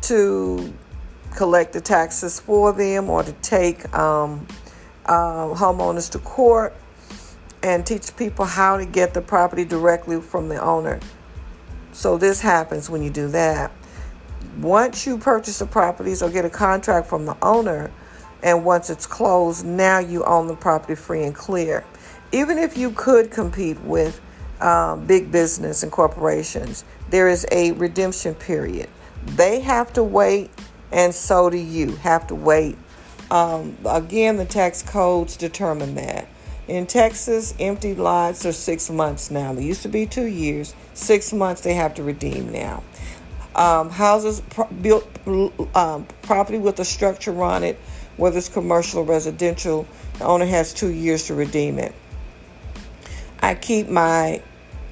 to 0.08 0.74
collect 1.36 1.74
the 1.74 1.82
taxes 1.82 2.40
for 2.40 2.72
them 2.72 3.10
or 3.10 3.24
to 3.24 3.32
take 3.34 3.94
um, 3.94 4.48
uh, 5.06 5.48
homeowners 5.54 6.10
to 6.12 6.20
court 6.20 6.76
and 7.64 7.86
teach 7.86 8.16
people 8.16 8.46
how 8.46 8.78
to 8.78 8.86
get 8.86 9.14
the 9.14 9.22
property 9.22 9.66
directly 9.66 10.22
from 10.22 10.50
the 10.50 10.62
owner. 10.62 11.00
So 11.92 12.18
this 12.18 12.42
happens 12.42 12.90
when 12.90 13.02
you 13.02 13.10
do 13.10 13.28
that. 13.30 13.72
Once 14.60 15.06
you 15.06 15.18
purchase 15.18 15.60
the 15.60 15.66
properties 15.66 16.22
or 16.22 16.30
get 16.30 16.46
a 16.46 16.50
contract 16.50 17.08
from 17.08 17.26
the 17.26 17.36
owner, 17.42 17.92
and 18.44 18.64
once 18.64 18.90
it's 18.90 19.08
closed, 19.08 19.66
now 19.66 20.00
you 20.00 20.24
own 20.26 20.48
the 20.48 20.56
property 20.56 20.96
free 20.96 21.24
and 21.24 21.34
clear. 21.34 21.84
Even 22.32 22.58
if 22.58 22.78
you 22.78 22.92
could 22.92 23.32
compete 23.32 23.80
with 23.82 24.22
um, 24.62 25.06
big 25.06 25.32
business 25.32 25.84
and 25.84 25.92
corporations, 25.92 26.86
there 27.10 27.28
is 27.28 27.46
a 27.52 27.72
redemption 27.74 28.36
period. 28.36 28.90
They 29.26 29.60
have 29.62 29.92
to 29.94 30.04
wait, 30.04 30.52
and 30.92 31.14
so 31.14 31.50
do 31.50 31.58
you 31.58 31.96
have 31.98 32.28
to 32.28 32.36
wait. 32.36 32.78
Um, 33.32 33.78
again, 33.86 34.38
the 34.38 34.46
tax 34.46 34.82
codes 34.82 35.36
determine 35.36 35.96
that. 35.96 36.28
In 36.68 36.88
Texas, 36.88 37.54
empty 37.60 37.94
lots 37.94 38.46
are 38.46 38.52
six 38.52 38.90
months 38.90 39.30
now. 39.30 39.54
They 39.54 39.64
used 39.64 39.84
to 39.84 39.90
be 39.90 40.06
two 40.06 40.26
years. 40.26 40.74
Six 40.94 41.32
months 41.34 41.62
they 41.62 41.74
have 41.74 41.94
to 41.96 42.04
redeem 42.04 42.52
now. 42.52 42.84
Um, 43.56 43.90
houses 43.90 44.42
pro- 44.50 44.68
built 44.68 45.08
um, 45.76 46.08
property 46.24 46.58
with 46.58 46.80
a 46.80 46.86
structure 46.86 47.42
on 47.44 47.64
it, 47.64 47.80
whether 48.18 48.38
it's 48.38 48.50
commercial 48.50 49.02
or 49.02 49.06
residential, 49.06 49.88
the 50.18 50.26
owner 50.26 50.46
has 50.46 50.74
two 50.74 50.92
years 50.92 51.28
to 51.28 51.36
redeem 51.36 51.78
it. 51.78 51.94
I 53.40 53.56
keep 53.56 53.88
my 53.88 54.42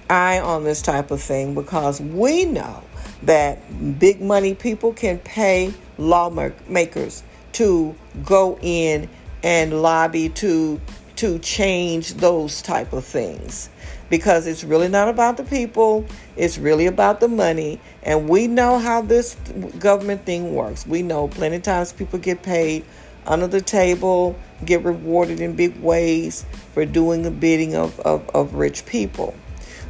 eye 0.10 0.40
on 0.40 0.64
this 0.64 0.82
type 0.82 1.12
of 1.12 1.22
thing 1.22 1.56
because 1.56 2.00
we 2.00 2.46
know 2.46 2.84
that 3.26 4.00
big 4.00 4.22
money 4.22 4.54
people 4.54 4.94
can 4.94 5.20
pay 5.20 5.74
lawmakers 5.98 7.24
to 7.54 7.96
go 8.24 8.58
in 8.62 9.10
and 9.44 9.82
lobby 9.82 10.30
to 10.30 10.80
to 11.16 11.38
change 11.40 12.16
those 12.16 12.62
type 12.62 12.92
of 12.92 13.06
things. 13.06 13.70
Because 14.10 14.46
it's 14.48 14.64
really 14.64 14.90
not 14.90 15.10
about 15.10 15.38
the 15.38 15.44
people 15.44 16.06
it's 16.36 16.58
really 16.58 16.88
about 16.88 17.20
the 17.20 17.28
money. 17.28 17.80
And 18.02 18.28
we 18.28 18.48
know 18.48 18.80
how 18.80 19.02
this 19.02 19.36
government 19.80 20.26
thing 20.26 20.54
works. 20.56 20.86
We 20.86 21.04
know 21.04 21.28
plenty 21.28 21.58
of 21.58 21.64
times 21.64 21.94
people 21.94 22.20
get 22.20 22.42
paid 22.44 22.84
under 23.26 23.48
the 23.48 23.62
table 23.62 24.36
get 24.66 24.84
rewarded 24.84 25.40
in 25.40 25.56
big 25.56 25.80
ways 25.82 26.46
for 26.74 26.86
doing 26.86 27.24
the 27.24 27.32
bidding 27.32 27.76
of, 27.76 28.00
of, 28.02 28.28
of 28.30 28.56
rich 28.56 28.86
people. 28.86 29.34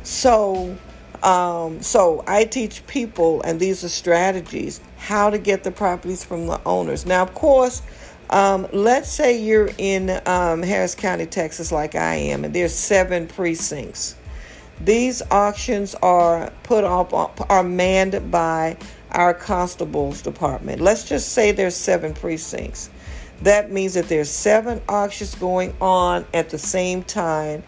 So 0.03 0.77
um, 1.24 1.82
so 1.82 2.24
i 2.27 2.44
teach 2.46 2.86
people 2.88 3.42
and 3.42 3.60
these 3.60 3.84
are 3.84 3.89
strategies 3.89 4.80
how 4.98 5.30
to 5.30 5.38
get 5.38 5.63
the 5.63 5.72
properties 5.72 6.24
from 6.24 6.48
the 6.48 6.62
owners 6.65 7.06
now 7.06 7.24
of 7.24 7.34
course 7.34 7.82
um, 8.30 8.68
let's 8.72 9.10
say 9.10 9.39
you're 9.39 9.70
in 9.77 10.10
um, 10.25 10.63
Harris 10.63 10.96
County, 10.96 11.27
Texas, 11.27 11.72
like 11.72 11.94
I 11.94 12.15
am, 12.15 12.44
and 12.44 12.56
there's 12.56 12.74
seven 12.74 13.27
precincts. 13.27 14.15
These 14.82 15.22
auctions 15.30 15.94
are 15.96 16.51
put 16.63 16.84
up 16.84 17.13
are 17.51 17.63
manned 17.63 18.32
by 18.32 18.77
our 19.12 19.34
constables 19.34 20.22
department. 20.24 20.82
Let's 20.82 21.08
just 21.08 21.30
say 21.34 21.51
there's 21.51 21.75
seven 21.75 22.13
precincts. 22.13 22.89
That 23.44 23.72
means 23.72 23.94
that 23.94 24.08
there's 24.08 24.30
seven 24.30 24.82
auctions 24.89 25.36
going 25.36 25.75
on 25.80 26.25
at 26.34 26.50
the 26.50 26.58
same 26.58 27.03
time 27.03 27.63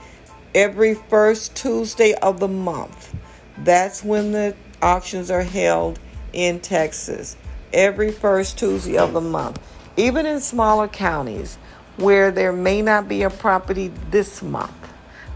every 0.56 0.96
first 0.96 1.56
Tuesday 1.56 2.14
of 2.16 2.40
the 2.40 2.48
month. 2.48 3.14
That's 3.60 4.04
when 4.04 4.32
the 4.32 4.56
auctions 4.82 5.32
are 5.32 5.44
held 5.44 6.00
in 6.34 6.60
Texas. 6.60 7.38
Every 7.74 8.12
first 8.12 8.58
Tuesday 8.58 8.98
of 8.98 9.14
the 9.14 9.22
month 9.22 9.60
even 9.98 10.26
in 10.26 10.40
smaller 10.40 10.88
counties 10.88 11.58
where 11.98 12.32
there 12.32 12.52
may 12.52 12.82
not 12.82 13.08
be 13.08 13.24
a 13.24 13.30
property 13.30 13.92
this 14.12 14.42
month 14.42 14.74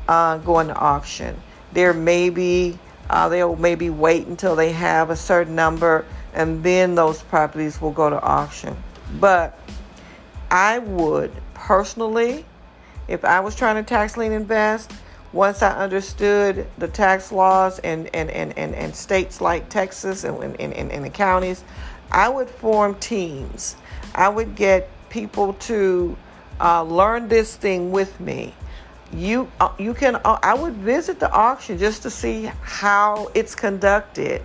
uh, 0.08 0.38
going 0.40 0.68
to 0.68 0.76
auction, 0.76 1.40
there 1.72 1.94
may 1.94 2.30
be 2.30 2.78
uh, 3.10 3.28
they'll 3.28 3.56
maybe 3.56 3.90
wait 3.90 4.28
until 4.28 4.56
they 4.56 4.72
have 4.72 5.10
a 5.10 5.16
certain 5.16 5.56
number 5.56 6.06
and 6.34 6.64
then 6.64 6.94
those 6.94 7.24
properties 7.24 7.82
will 7.82 7.92
go 7.92 8.10
to 8.10 8.22
auction. 8.22 8.76
But 9.20 9.60
I 10.52 10.78
would 10.78 11.32
personally, 11.56 12.46
if 13.08 13.26
I 13.26 13.40
was 13.40 13.56
trying 13.56 13.84
to 13.84 13.88
tax 13.88 14.16
lien 14.16 14.32
invest, 14.32 14.92
once 15.32 15.62
I 15.62 15.72
understood 15.72 16.68
the 16.78 16.88
tax 16.88 17.32
laws 17.32 17.80
and, 17.80 18.14
and, 18.16 18.32
and, 18.32 18.58
and, 18.58 18.74
and 18.74 18.96
states 18.96 19.42
like 19.42 19.70
Texas 19.70 20.24
and, 20.24 20.44
and, 20.44 20.74
and, 20.74 20.92
and 20.92 21.06
the 21.06 21.10
counties, 21.10 21.64
I 22.12 22.30
would 22.30 22.50
form 22.50 22.96
teams 22.96 23.76
I 24.16 24.30
would 24.30 24.56
get 24.56 24.90
people 25.10 25.54
to 25.54 26.18
uh, 26.60 26.84
learn 26.84 27.28
this 27.28 27.56
thing 27.56 27.92
with 27.92 28.20
me. 28.20 28.54
You 29.12 29.50
uh, 29.60 29.72
you 29.80 29.94
can 29.94 30.16
uh, 30.18 30.40
I 30.44 30.54
would 30.54 30.74
visit 30.76 31.20
the 31.20 31.32
auction 31.32 31.78
just 31.78 32.04
to 32.04 32.10
see 32.10 32.52
how 32.62 33.32
it's 33.34 33.56
conducted. 33.56 34.42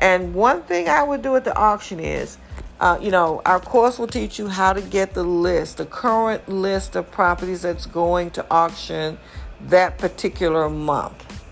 And 0.00 0.34
one 0.34 0.62
thing 0.62 0.88
I 0.88 1.02
would 1.02 1.22
do 1.22 1.36
at 1.36 1.44
the 1.44 1.56
auction 1.56 2.00
is 2.00 2.38
uh, 2.80 2.96
you 3.00 3.10
know, 3.10 3.42
our 3.44 3.58
course 3.58 3.98
will 3.98 4.06
teach 4.06 4.38
you 4.38 4.46
how 4.46 4.72
to 4.72 4.80
get 4.80 5.12
the 5.12 5.24
list, 5.24 5.78
the 5.78 5.86
current 5.86 6.48
list 6.48 6.94
of 6.94 7.10
properties 7.10 7.62
that's 7.62 7.86
going 7.86 8.30
to 8.30 8.46
auction 8.52 9.18
that 9.62 9.98
particular 9.98 10.68
month. 10.68 11.42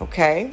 Okay. 0.00 0.50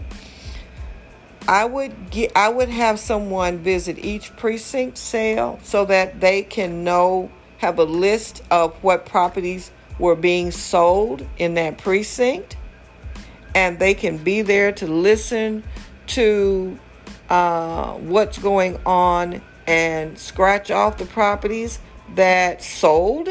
I 1.48 1.66
would 1.66 2.12
get 2.12 2.32
I 2.36 2.50
would 2.50 2.70
have 2.70 3.00
someone 3.00 3.58
visit 3.58 3.98
each 4.00 4.36
precinct 4.36 4.98
sale 4.98 5.60
so 5.63 5.86
that 5.86 6.20
they 6.20 6.44
can 6.44 6.84
know 6.84 7.32
have 7.58 7.80
a 7.80 7.84
list 7.84 8.44
of 8.51 8.75
what 8.84 9.06
properties 9.06 9.72
were 9.98 10.16
being 10.16 10.51
sold 10.51 11.25
in 11.38 11.56
that 11.56 11.78
precinct 11.78 12.56
and 13.56 13.80
they 13.80 13.94
can 13.94 14.18
be 14.18 14.42
there 14.42 14.72
to 14.72 14.88
listen 14.88 15.63
to 16.08 16.78
uh, 17.30 17.94
what's 17.94 18.38
going 18.38 18.80
on 18.86 19.42
and 19.68 20.18
scratch 20.18 20.72
off 20.72 20.98
the 20.98 21.06
properties 21.06 21.80
that 22.16 22.63
sold 22.63 23.30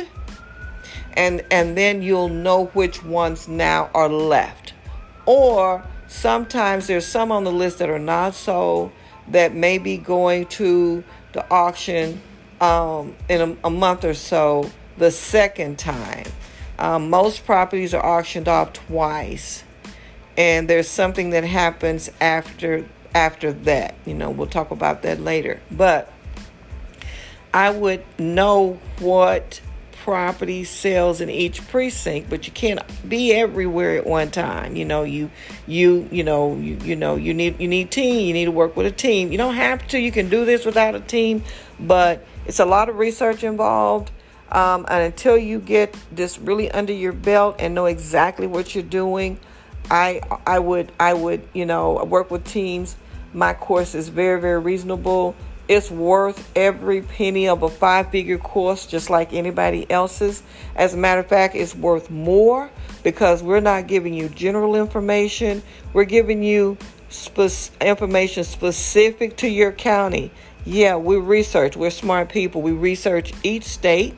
and 1.19 1.45
and 1.51 1.77
then 1.77 2.01
you'll 2.01 2.29
know 2.29 2.67
which 2.67 3.05
ones 3.05 3.49
now 3.49 3.91
are 3.93 4.09
left. 4.09 4.73
Or 5.27 5.85
sometimes 6.07 6.87
there's 6.87 7.07
some 7.07 7.31
on 7.31 7.45
the 7.45 7.53
list 7.53 7.81
that 7.81 7.91
are 7.91 7.99
not 7.99 8.35
sold 8.35 8.93
that 9.27 9.53
may 9.53 9.77
be 9.77 9.99
going 9.99 10.47
to 10.47 11.05
the 11.33 11.47
auction 11.51 12.23
um, 12.63 13.15
in 13.29 13.41
a, 13.41 13.67
a, 13.67 13.71
month 13.71 14.05
or 14.05 14.15
so 14.15 14.71
the 14.97 15.11
second 15.11 15.79
time. 15.79 16.25
Um, 16.79 17.11
most 17.11 17.45
properties 17.45 17.93
are 17.93 18.05
auctioned 18.05 18.49
off 18.49 18.73
twice. 18.73 19.65
And 20.37 20.71
there's 20.71 20.89
something 20.89 21.31
that 21.31 21.45
happens 21.45 22.11
after 22.21 22.89
after 23.13 23.53
that. 23.53 23.97
You 24.07 24.15
know 24.15 24.31
we'll 24.31 24.47
talk 24.47 24.71
about 24.71 25.03
that 25.03 25.21
later. 25.21 25.61
But 25.71 26.13
I 27.53 27.71
would 27.71 28.05
know 28.21 28.79
what 29.01 29.61
property 30.09 30.65
sells 30.65 31.21
in 31.21 31.29
each 31.29 31.69
precinct, 31.69 32.31
but 32.31 32.47
you 32.47 32.53
can't 32.55 32.81
be 33.07 33.31
everywhere 33.35 33.99
at 33.99 34.07
one 34.07 34.31
time. 34.31 34.75
You 34.75 34.87
know, 34.87 35.03
you 35.03 35.31
you 35.67 36.09
you 36.11 36.25
know 36.25 36.57
you, 36.57 36.79
you 36.83 36.97
know 36.97 37.17
you 37.17 37.35
need 37.35 37.61
you 37.61 37.69
need 37.69 37.91
team. 37.91 38.27
You 38.27 38.33
need 38.33 38.47
to 38.47 38.51
work 38.51 38.75
with 38.75 38.87
a 38.87 38.91
team. 38.91 39.33
You 39.33 39.37
don't 39.37 39.57
have 39.57 39.87
to. 39.89 40.01
You 40.01 40.11
can 40.11 40.31
do 40.31 40.47
this 40.47 40.65
without 40.65 40.95
a 40.95 41.01
team, 41.01 41.45
but 41.79 42.25
it's 42.47 42.59
a 42.59 42.65
lot 42.65 42.89
of 42.89 42.97
research 42.97 43.45
involved. 43.45 44.11
Um, 44.51 44.87
and 44.89 45.05
until 45.05 45.37
you 45.37 45.59
get 45.59 45.95
this 46.11 46.39
really 46.39 46.71
under 46.71 46.95
your 46.95 47.13
belt 47.13 47.57
and 47.59 47.75
know 47.75 47.85
exactly 47.85 48.47
what 48.47 48.75
you're 48.75 48.85
doing, 48.85 49.39
I 49.91 50.23
I 50.47 50.59
would 50.59 50.91
I 50.99 51.13
would 51.13 51.47
you 51.53 51.67
know 51.67 52.03
work 52.03 52.31
with 52.31 52.47
teams. 52.47 52.97
My 53.35 53.53
course 53.53 53.95
is 53.95 54.09
very 54.09 54.41
very 54.41 54.59
reasonable. 54.59 55.37
It's 55.69 55.91
worth 55.91 56.51
every 56.57 57.03
penny 57.03 57.47
of 57.47 57.63
a 57.63 57.69
five 57.69 58.11
figure 58.11 58.39
course, 58.39 58.87
just 58.87 59.11
like 59.11 59.35
anybody 59.35 59.89
else's. 59.91 60.43
As 60.75 60.95
a 60.95 60.97
matter 60.97 61.21
of 61.21 61.27
fact, 61.27 61.55
it's 61.55 61.75
worth 61.75 62.11
more 62.11 62.71
because 63.03 63.43
we're 63.43 63.61
not 63.61 63.87
giving 63.87 64.15
you 64.15 64.31
general 64.31 64.75
information, 64.75 65.63
we're 65.93 66.05
giving 66.05 66.43
you 66.43 66.79
spe- 67.11 67.71
information 67.83 68.45
specific 68.45 69.37
to 69.37 69.49
your 69.49 69.73
county. 69.73 70.31
Yeah, 70.65 70.97
we 70.97 71.17
research, 71.17 71.77
we're 71.77 71.91
smart 71.91 72.31
people. 72.31 72.63
We 72.63 72.73
research 72.73 73.33
each 73.43 73.65
state 73.65 74.15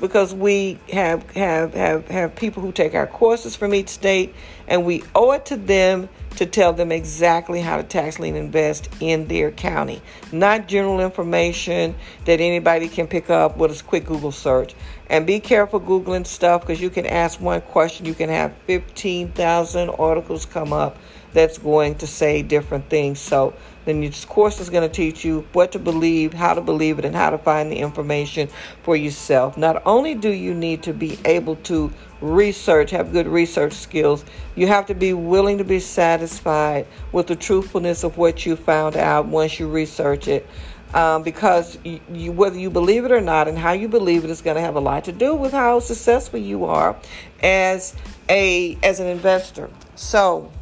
because 0.00 0.34
we 0.34 0.78
have, 0.92 1.28
have, 1.32 1.74
have, 1.74 2.08
have 2.08 2.36
people 2.36 2.62
who 2.62 2.72
take 2.72 2.94
our 2.94 3.06
courses 3.06 3.54
from 3.54 3.74
each 3.74 3.88
state 3.88 4.34
and 4.66 4.84
we 4.84 5.02
owe 5.14 5.32
it 5.32 5.46
to 5.46 5.56
them 5.56 6.08
to 6.36 6.46
tell 6.46 6.72
them 6.72 6.90
exactly 6.90 7.60
how 7.60 7.76
to 7.76 7.82
tax 7.82 8.18
lien 8.18 8.34
invest 8.34 8.88
in 9.00 9.28
their 9.28 9.50
county. 9.50 10.02
Not 10.32 10.66
general 10.66 11.00
information 11.00 11.94
that 12.24 12.40
anybody 12.40 12.88
can 12.88 13.06
pick 13.06 13.30
up 13.30 13.56
with 13.56 13.80
a 13.80 13.84
quick 13.84 14.06
Google 14.06 14.32
search. 14.32 14.74
And 15.08 15.26
be 15.26 15.38
careful 15.38 15.80
Googling 15.80 16.26
stuff 16.26 16.62
because 16.62 16.80
you 16.80 16.90
can 16.90 17.06
ask 17.06 17.40
one 17.40 17.60
question, 17.60 18.06
you 18.06 18.14
can 18.14 18.30
have 18.30 18.52
15,000 18.66 19.90
articles 19.90 20.46
come 20.46 20.72
up 20.72 20.96
that's 21.32 21.58
going 21.58 21.96
to 21.96 22.06
say 22.06 22.42
different 22.42 22.88
things. 22.88 23.20
So 23.20 23.54
then 23.84 24.00
this 24.00 24.24
course 24.24 24.60
is 24.60 24.70
going 24.70 24.88
to 24.88 24.94
teach 24.94 25.24
you 25.24 25.46
what 25.52 25.72
to 25.72 25.78
believe, 25.78 26.32
how 26.32 26.54
to 26.54 26.60
believe 26.60 26.98
it, 26.98 27.04
and 27.04 27.14
how 27.14 27.30
to 27.30 27.38
find 27.38 27.70
the 27.70 27.76
information 27.76 28.48
for 28.82 28.96
yourself. 28.96 29.56
Not 29.56 29.82
only 29.86 30.14
do 30.14 30.30
you 30.30 30.54
need 30.54 30.82
to 30.84 30.92
be 30.92 31.18
able 31.24 31.56
to 31.56 31.92
research, 32.20 32.90
have 32.90 33.12
good 33.12 33.26
research 33.26 33.72
skills, 33.72 34.24
you 34.56 34.66
have 34.66 34.86
to 34.86 34.94
be 34.94 35.12
willing 35.12 35.58
to 35.58 35.64
be 35.64 35.80
satisfied 35.80 36.86
with 37.12 37.26
the 37.26 37.36
truthfulness 37.36 38.04
of 38.04 38.16
what 38.16 38.46
you 38.46 38.56
found 38.56 38.96
out 38.96 39.26
once 39.26 39.58
you 39.58 39.68
research 39.68 40.28
it. 40.28 40.46
Um, 40.94 41.24
because 41.24 41.76
you, 41.82 41.98
you, 42.12 42.30
whether 42.30 42.56
you 42.56 42.70
believe 42.70 43.04
it 43.04 43.10
or 43.10 43.20
not, 43.20 43.48
and 43.48 43.58
how 43.58 43.72
you 43.72 43.88
believe 43.88 44.22
it 44.22 44.30
is 44.30 44.40
going 44.40 44.54
to 44.54 44.60
have 44.60 44.76
a 44.76 44.80
lot 44.80 45.02
to 45.06 45.12
do 45.12 45.34
with 45.34 45.50
how 45.50 45.80
successful 45.80 46.38
you 46.38 46.66
are 46.66 46.96
as 47.42 47.96
a 48.28 48.78
as 48.80 49.00
an 49.00 49.08
investor. 49.08 49.68
So 49.96 50.52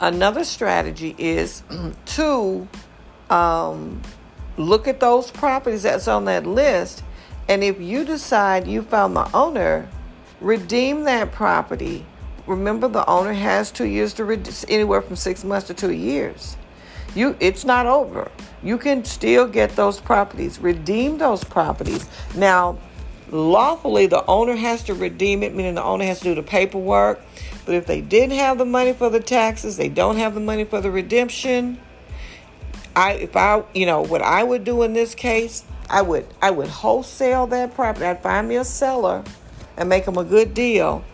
Another 0.00 0.44
strategy 0.44 1.14
is 1.18 1.62
to 2.06 2.66
um, 3.28 4.00
look 4.56 4.88
at 4.88 4.98
those 4.98 5.30
properties 5.30 5.82
that's 5.82 6.08
on 6.08 6.24
that 6.24 6.46
list, 6.46 7.04
and 7.48 7.62
if 7.62 7.80
you 7.80 8.04
decide 8.04 8.66
you 8.66 8.82
found 8.82 9.14
the 9.14 9.30
owner, 9.36 9.88
redeem 10.40 11.04
that 11.04 11.32
property. 11.32 12.06
Remember, 12.46 12.88
the 12.88 13.08
owner 13.08 13.34
has 13.34 13.70
two 13.70 13.84
years 13.84 14.14
to 14.14 14.24
redeem, 14.24 14.54
anywhere 14.68 15.02
from 15.02 15.16
six 15.16 15.44
months 15.44 15.66
to 15.66 15.74
two 15.74 15.92
years. 15.92 16.56
You, 17.14 17.36
it's 17.38 17.64
not 17.64 17.86
over. 17.86 18.30
You 18.62 18.78
can 18.78 19.04
still 19.04 19.46
get 19.46 19.76
those 19.76 20.00
properties, 20.00 20.58
redeem 20.60 21.18
those 21.18 21.44
properties. 21.44 22.08
Now, 22.34 22.78
lawfully, 23.30 24.06
the 24.06 24.24
owner 24.26 24.56
has 24.56 24.82
to 24.84 24.94
redeem 24.94 25.42
it, 25.42 25.54
meaning 25.54 25.74
the 25.74 25.84
owner 25.84 26.04
has 26.04 26.20
to 26.20 26.24
do 26.24 26.34
the 26.36 26.42
paperwork 26.42 27.20
but 27.64 27.74
if 27.74 27.86
they 27.86 28.00
didn't 28.00 28.36
have 28.36 28.58
the 28.58 28.64
money 28.64 28.92
for 28.92 29.10
the 29.10 29.20
taxes, 29.20 29.76
they 29.76 29.88
don't 29.88 30.16
have 30.16 30.34
the 30.34 30.40
money 30.40 30.64
for 30.64 30.80
the 30.80 30.90
redemption. 30.90 31.78
I 32.96 33.12
if 33.12 33.36
I 33.36 33.62
you 33.74 33.86
know 33.86 34.02
what 34.02 34.22
I 34.22 34.42
would 34.42 34.64
do 34.64 34.82
in 34.82 34.92
this 34.92 35.14
case, 35.14 35.64
I 35.88 36.02
would 36.02 36.26
I 36.42 36.50
would 36.50 36.68
wholesale 36.68 37.46
that 37.48 37.74
property. 37.74 38.06
I'd 38.06 38.22
find 38.22 38.48
me 38.48 38.56
a 38.56 38.64
seller 38.64 39.24
and 39.76 39.88
make 39.88 40.04
them 40.04 40.18
a 40.18 40.24
good 40.24 40.54
deal 40.54 41.04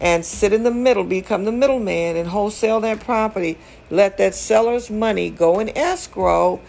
and 0.00 0.24
sit 0.24 0.52
in 0.52 0.62
the 0.62 0.70
middle, 0.70 1.04
become 1.04 1.44
the 1.44 1.52
middleman 1.52 2.16
and 2.16 2.28
wholesale 2.28 2.80
that 2.80 3.00
property. 3.00 3.58
Let 3.90 4.18
that 4.18 4.34
seller's 4.34 4.90
money 4.90 5.30
go 5.30 5.58
in 5.58 5.76
escrow, 5.76 6.60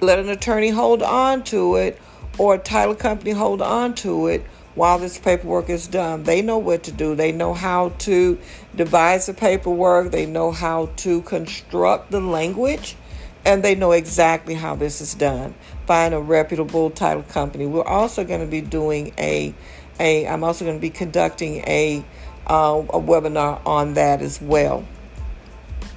let 0.00 0.18
an 0.18 0.28
attorney 0.28 0.70
hold 0.70 1.02
on 1.02 1.44
to 1.44 1.76
it 1.76 2.00
or 2.38 2.54
a 2.54 2.58
title 2.58 2.94
company 2.94 3.30
hold 3.30 3.62
on 3.62 3.94
to 3.94 4.26
it 4.26 4.44
while 4.74 4.98
this 4.98 5.18
paperwork 5.18 5.70
is 5.70 5.86
done. 5.86 6.24
They 6.24 6.42
know 6.42 6.58
what 6.58 6.84
to 6.84 6.92
do. 6.92 7.14
They 7.14 7.32
know 7.32 7.54
how 7.54 7.90
to 8.00 8.38
devise 8.74 9.26
the 9.26 9.34
paperwork. 9.34 10.10
They 10.10 10.26
know 10.26 10.50
how 10.50 10.90
to 10.96 11.22
construct 11.22 12.10
the 12.10 12.20
language. 12.20 12.96
And 13.44 13.62
they 13.62 13.74
know 13.74 13.92
exactly 13.92 14.54
how 14.54 14.74
this 14.74 15.00
is 15.00 15.14
done. 15.14 15.54
Find 15.86 16.14
a 16.14 16.18
reputable 16.18 16.90
title 16.90 17.22
company. 17.24 17.66
We're 17.66 17.84
also 17.84 18.24
going 18.24 18.40
to 18.40 18.46
be 18.46 18.62
doing 18.62 19.12
a, 19.18 19.54
a 20.00 20.26
I'm 20.26 20.42
also 20.42 20.64
going 20.64 20.78
to 20.78 20.80
be 20.80 20.90
conducting 20.90 21.56
a, 21.66 22.02
uh, 22.46 22.82
a 22.88 23.00
webinar 23.00 23.60
on 23.66 23.94
that 23.94 24.22
as 24.22 24.40
well. 24.40 24.84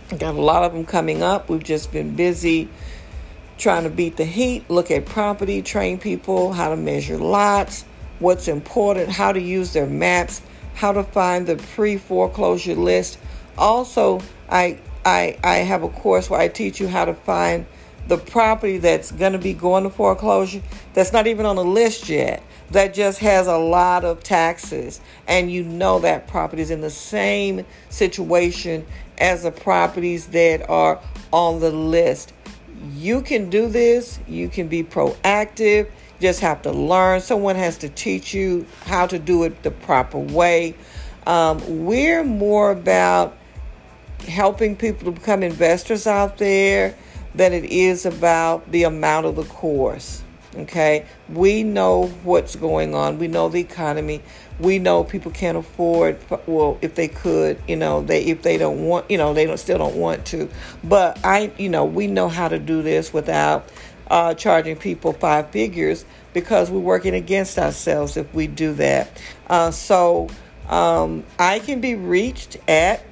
Got 0.09 0.35
a 0.35 0.41
lot 0.41 0.63
of 0.63 0.73
them 0.73 0.85
coming 0.85 1.23
up. 1.23 1.49
We've 1.49 1.63
just 1.63 1.91
been 1.91 2.15
busy 2.15 2.69
trying 3.57 3.83
to 3.83 3.89
beat 3.89 4.17
the 4.17 4.25
heat, 4.25 4.69
look 4.69 4.91
at 4.91 5.05
property, 5.05 5.61
train 5.61 5.97
people 5.97 6.53
how 6.53 6.69
to 6.69 6.75
measure 6.75 7.17
lots, 7.17 7.85
what's 8.19 8.47
important, 8.47 9.09
how 9.09 9.31
to 9.31 9.41
use 9.41 9.73
their 9.73 9.87
maps, 9.87 10.41
how 10.75 10.91
to 10.91 11.03
find 11.03 11.47
the 11.47 11.55
pre 11.55 11.97
foreclosure 11.97 12.75
list. 12.75 13.17
Also, 13.57 14.21
I, 14.49 14.79
I, 15.05 15.37
I 15.43 15.55
have 15.57 15.83
a 15.83 15.89
course 15.89 16.29
where 16.29 16.39
I 16.39 16.47
teach 16.47 16.79
you 16.79 16.87
how 16.87 17.05
to 17.05 17.13
find 17.13 17.65
the 18.07 18.17
property 18.17 18.77
that's 18.77 19.11
going 19.11 19.33
to 19.33 19.39
be 19.39 19.53
going 19.53 19.83
to 19.83 19.89
foreclosure 19.89 20.61
that's 20.93 21.11
not 21.11 21.27
even 21.27 21.45
on 21.45 21.57
the 21.57 21.65
list 21.65 22.07
yet 22.07 22.41
that 22.71 22.93
just 22.93 23.19
has 23.19 23.47
a 23.47 23.57
lot 23.57 24.03
of 24.03 24.23
taxes. 24.23 24.99
And 25.27 25.51
you 25.51 25.63
know 25.63 25.99
that 25.99 26.27
property 26.27 26.61
is 26.61 26.71
in 26.71 26.81
the 26.81 26.89
same 26.89 27.65
situation 27.89 28.85
as 29.17 29.43
the 29.43 29.51
properties 29.51 30.27
that 30.27 30.69
are 30.69 30.99
on 31.31 31.59
the 31.59 31.71
list. 31.71 32.33
You 32.93 33.21
can 33.21 33.49
do 33.49 33.67
this. 33.67 34.19
You 34.27 34.49
can 34.49 34.67
be 34.67 34.83
proactive 34.83 35.89
just 36.19 36.39
have 36.39 36.61
to 36.63 36.71
learn. 36.71 37.21
Someone 37.21 37.55
has 37.55 37.77
to 37.79 37.89
teach 37.89 38.33
you 38.33 38.65
how 38.83 39.07
to 39.07 39.19
do 39.19 39.43
it 39.43 39.63
the 39.63 39.71
proper 39.71 40.17
way. 40.17 40.75
Um, 41.25 41.85
we're 41.85 42.23
more 42.23 42.71
about 42.71 43.37
helping 44.27 44.75
people 44.75 45.11
to 45.11 45.19
become 45.19 45.43
investors 45.43 46.07
out 46.07 46.37
there 46.37 46.95
than 47.35 47.53
it 47.53 47.65
is 47.65 48.05
about 48.05 48.71
the 48.71 48.83
amount 48.83 49.25
of 49.25 49.35
the 49.35 49.43
course. 49.43 50.23
Okay, 50.55 51.05
we 51.29 51.61
know 51.61 52.07
what's 52.23 52.55
going 52.55 52.95
on. 52.95 53.19
We 53.19 53.27
know 53.27 53.47
the 53.47 53.59
economy. 53.59 54.23
We 54.59 54.79
know 54.79 55.03
people 55.03 55.31
can't 55.31 55.55
afford. 55.55 56.17
Well, 56.47 56.79
if 56.81 56.95
they 56.95 57.09
could, 57.09 57.61
you 57.67 57.75
know, 57.75 58.01
they 58.01 58.23
if 58.23 58.41
they 58.41 58.57
don't 58.57 58.87
want, 58.87 59.11
you 59.11 59.19
know, 59.19 59.35
they 59.35 59.45
don't 59.45 59.59
still 59.59 59.77
don't 59.77 59.97
want 59.97 60.25
to. 60.27 60.49
But 60.83 61.23
I, 61.23 61.51
you 61.59 61.69
know, 61.69 61.85
we 61.85 62.07
know 62.07 62.27
how 62.27 62.47
to 62.47 62.57
do 62.57 62.81
this 62.81 63.13
without 63.13 63.69
uh, 64.09 64.33
charging 64.33 64.75
people 64.75 65.13
five 65.13 65.49
figures 65.49 66.05
because 66.33 66.69
we're 66.69 66.79
working 66.79 67.13
against 67.13 67.57
ourselves 67.57 68.17
if 68.17 68.33
we 68.33 68.47
do 68.47 68.73
that. 68.73 69.09
Uh, 69.47 69.71
so 69.71 70.29
um, 70.69 71.23
I 71.39 71.59
can 71.59 71.81
be 71.81 71.95
reached 71.95 72.57
at 72.67 73.03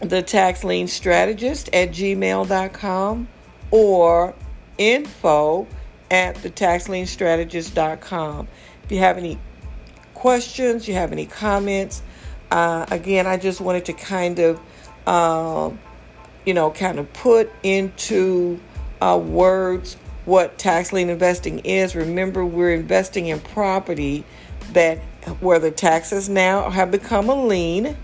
the 0.00 0.22
tax 0.22 0.64
lien 0.64 0.88
strategist 0.88 1.68
at 1.74 1.90
gmail.com 1.90 3.28
or 3.70 4.34
info 4.78 5.66
at 6.10 6.36
the 6.36 6.50
taxlienstrategist.com. 6.50 8.48
If 8.84 8.92
you 8.92 8.98
have 8.98 9.18
any 9.18 9.38
questions, 10.14 10.88
you 10.88 10.94
have 10.94 11.12
any 11.12 11.26
comments, 11.26 12.02
uh, 12.50 12.86
again, 12.90 13.26
I 13.26 13.36
just 13.36 13.60
wanted 13.60 13.84
to 13.86 13.92
kind 13.92 14.38
of, 14.38 14.60
uh, 15.06 15.70
you 16.44 16.54
know, 16.54 16.70
kind 16.70 16.98
of 16.98 17.12
put 17.12 17.50
into 17.62 18.58
uh, 19.00 19.18
words 19.22 19.96
what 20.24 20.58
tax 20.58 20.92
lien 20.92 21.10
investing 21.10 21.60
is. 21.60 21.96
Remember, 21.96 22.44
we're 22.44 22.74
investing 22.74 23.26
in 23.26 23.40
property 23.40 24.24
that 24.72 24.98
where 25.40 25.58
the 25.58 25.70
taxes 25.70 26.28
now 26.28 26.70
have 26.70 26.90
become 26.90 27.28
a 27.28 27.46
lien, 27.46 27.96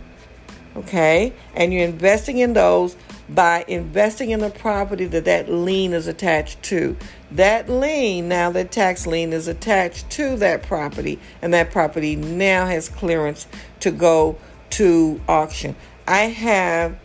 okay, 0.77 1.33
and 1.55 1.73
you're 1.73 1.85
investing 1.85 2.39
in 2.39 2.53
those 2.53 2.97
by 3.29 3.65
investing 3.67 4.31
in 4.31 4.41
the 4.41 4.51
property 4.51 5.05
that 5.07 5.25
that 5.25 5.51
lien 5.51 5.93
is 5.93 6.07
attached 6.07 6.63
to. 6.63 6.97
That 7.31 7.69
lien, 7.69 8.29
now 8.29 8.51
that 8.51 8.71
tax 8.71 9.07
lien 9.07 9.33
is 9.33 9.49
attached 9.49 10.11
to 10.11 10.37
that 10.37 10.63
property, 10.63 11.19
and 11.43 11.53
that 11.53 11.71
property 11.71 12.17
now 12.17 12.67
has 12.67 12.89
clearance 12.89 13.47
to 13.81 13.91
go 13.91 14.39
to 14.71 15.21
auction. 15.29 15.75
I 16.07 16.23
have 16.27 16.97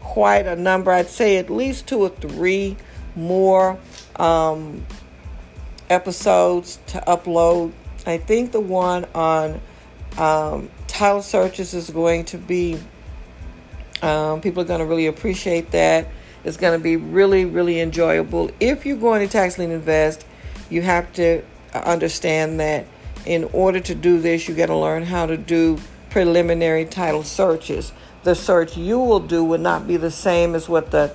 quite 0.00 0.46
a 0.46 0.56
number, 0.56 0.92
I'd 0.92 1.08
say 1.08 1.36
at 1.36 1.50
least 1.50 1.88
two 1.88 2.00
or 2.00 2.10
three 2.10 2.76
more 3.20 3.78
um, 4.16 4.84
episodes 5.88 6.78
to 6.88 7.02
upload. 7.06 7.72
I 8.06 8.18
think 8.18 8.52
the 8.52 8.60
one 8.60 9.06
on 9.14 9.60
um, 10.16 10.70
title 10.86 11.22
searches 11.22 11.74
is 11.74 11.90
going 11.90 12.24
to 12.26 12.38
be 12.38 12.80
um, 14.02 14.40
people 14.40 14.62
are 14.62 14.66
going 14.66 14.80
to 14.80 14.86
really 14.86 15.06
appreciate 15.06 15.70
that. 15.72 16.08
It's 16.44 16.56
going 16.56 16.78
to 16.78 16.82
be 16.82 16.96
really, 16.96 17.44
really 17.44 17.80
enjoyable. 17.80 18.50
If 18.58 18.86
you're 18.86 18.96
going 18.96 19.26
to 19.26 19.30
tax 19.30 19.58
lien 19.58 19.70
invest, 19.70 20.24
you 20.70 20.82
have 20.82 21.12
to 21.14 21.42
understand 21.74 22.60
that 22.60 22.86
in 23.26 23.44
order 23.52 23.80
to 23.80 23.94
do 23.94 24.18
this, 24.18 24.48
you 24.48 24.54
got 24.54 24.66
to 24.66 24.76
learn 24.76 25.02
how 25.02 25.26
to 25.26 25.36
do 25.36 25.78
preliminary 26.08 26.86
title 26.86 27.22
searches. 27.22 27.92
The 28.22 28.34
search 28.34 28.76
you 28.76 28.98
will 28.98 29.20
do 29.20 29.44
will 29.44 29.58
not 29.58 29.86
be 29.86 29.96
the 29.96 30.10
same 30.10 30.54
as 30.54 30.68
what 30.68 30.90
the 30.90 31.14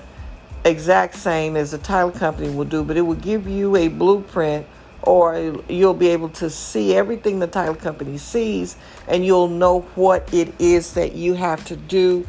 exact 0.65 1.15
same 1.15 1.55
as 1.55 1.71
the 1.71 1.77
title 1.77 2.11
company 2.11 2.49
will 2.49 2.65
do, 2.65 2.83
but 2.83 2.97
it 2.97 3.01
will 3.01 3.15
give 3.15 3.47
you 3.47 3.75
a 3.75 3.87
blueprint 3.87 4.65
or 5.03 5.61
you'll 5.69 5.93
be 5.93 6.07
able 6.07 6.29
to 6.29 6.49
see 6.49 6.95
everything 6.95 7.39
the 7.39 7.47
title 7.47 7.75
company 7.75 8.17
sees 8.17 8.75
and 9.07 9.25
you'll 9.25 9.47
know 9.47 9.81
what 9.93 10.33
it 10.33 10.53
is 10.59 10.93
that 10.93 11.13
you 11.13 11.35
have 11.35 11.63
to 11.65 11.75
do 11.75 12.27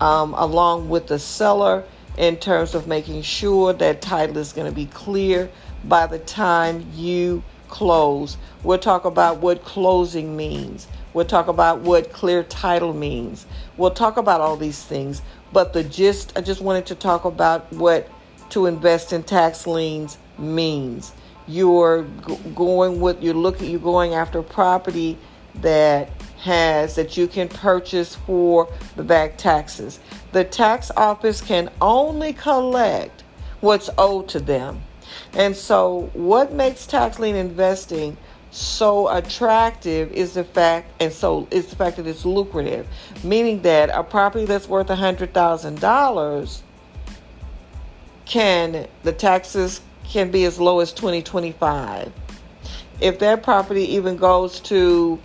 um, 0.00 0.34
along 0.34 0.88
with 0.88 1.06
the 1.06 1.18
seller 1.18 1.82
in 2.18 2.36
terms 2.36 2.74
of 2.74 2.86
making 2.86 3.22
sure 3.22 3.72
that 3.72 4.02
title 4.02 4.36
is 4.36 4.52
going 4.52 4.68
to 4.68 4.74
be 4.74 4.86
clear 4.86 5.50
by 5.84 6.06
the 6.06 6.18
time 6.18 6.86
you 6.94 7.42
close. 7.68 8.36
We'll 8.62 8.78
talk 8.78 9.04
about 9.04 9.38
what 9.38 9.64
closing 9.64 10.36
means. 10.36 10.88
We'll 11.18 11.26
talk 11.26 11.48
about 11.48 11.80
what 11.80 12.12
clear 12.12 12.44
title 12.44 12.94
means. 12.94 13.44
We'll 13.76 13.90
talk 13.90 14.18
about 14.18 14.40
all 14.40 14.56
these 14.56 14.84
things. 14.84 15.20
But 15.52 15.72
the 15.72 15.82
gist, 15.82 16.32
I 16.38 16.42
just 16.42 16.60
wanted 16.60 16.86
to 16.86 16.94
talk 16.94 17.24
about 17.24 17.72
what 17.72 18.08
to 18.50 18.66
invest 18.66 19.12
in 19.12 19.24
tax 19.24 19.66
liens 19.66 20.16
means. 20.38 21.12
You're 21.48 22.04
going 22.54 23.00
with, 23.00 23.20
you're 23.20 23.34
looking, 23.34 23.68
you're 23.68 23.80
going 23.80 24.14
after 24.14 24.42
property 24.42 25.18
that 25.56 26.08
has 26.38 26.94
that 26.94 27.16
you 27.16 27.26
can 27.26 27.48
purchase 27.48 28.14
for 28.14 28.72
the 28.94 29.02
back 29.02 29.36
taxes. 29.36 29.98
The 30.30 30.44
tax 30.44 30.92
office 30.96 31.40
can 31.40 31.68
only 31.80 32.32
collect 32.32 33.24
what's 33.60 33.90
owed 33.98 34.28
to 34.28 34.38
them. 34.38 34.82
And 35.32 35.56
so, 35.56 36.10
what 36.12 36.52
makes 36.52 36.86
tax 36.86 37.18
lien 37.18 37.34
investing 37.34 38.16
so 38.58 39.08
attractive 39.08 40.10
is 40.12 40.34
the 40.34 40.42
fact, 40.42 40.90
and 41.00 41.12
so 41.12 41.46
is 41.50 41.66
the 41.68 41.76
fact 41.76 41.96
that 41.96 42.06
it's 42.06 42.24
lucrative, 42.24 42.88
meaning 43.22 43.62
that 43.62 43.88
a 43.90 44.02
property 44.02 44.46
that's 44.46 44.68
worth 44.68 44.90
a 44.90 44.96
hundred 44.96 45.32
thousand 45.32 45.80
dollars 45.80 46.62
can 48.24 48.88
the 49.04 49.12
taxes 49.12 49.80
can 50.04 50.30
be 50.32 50.44
as 50.44 50.58
low 50.58 50.80
as 50.80 50.92
twenty 50.92 51.22
twenty 51.22 51.52
five. 51.52 52.12
If 53.00 53.20
that 53.20 53.44
property 53.44 53.94
even 53.94 54.16
goes 54.16 54.58
to 54.62 55.20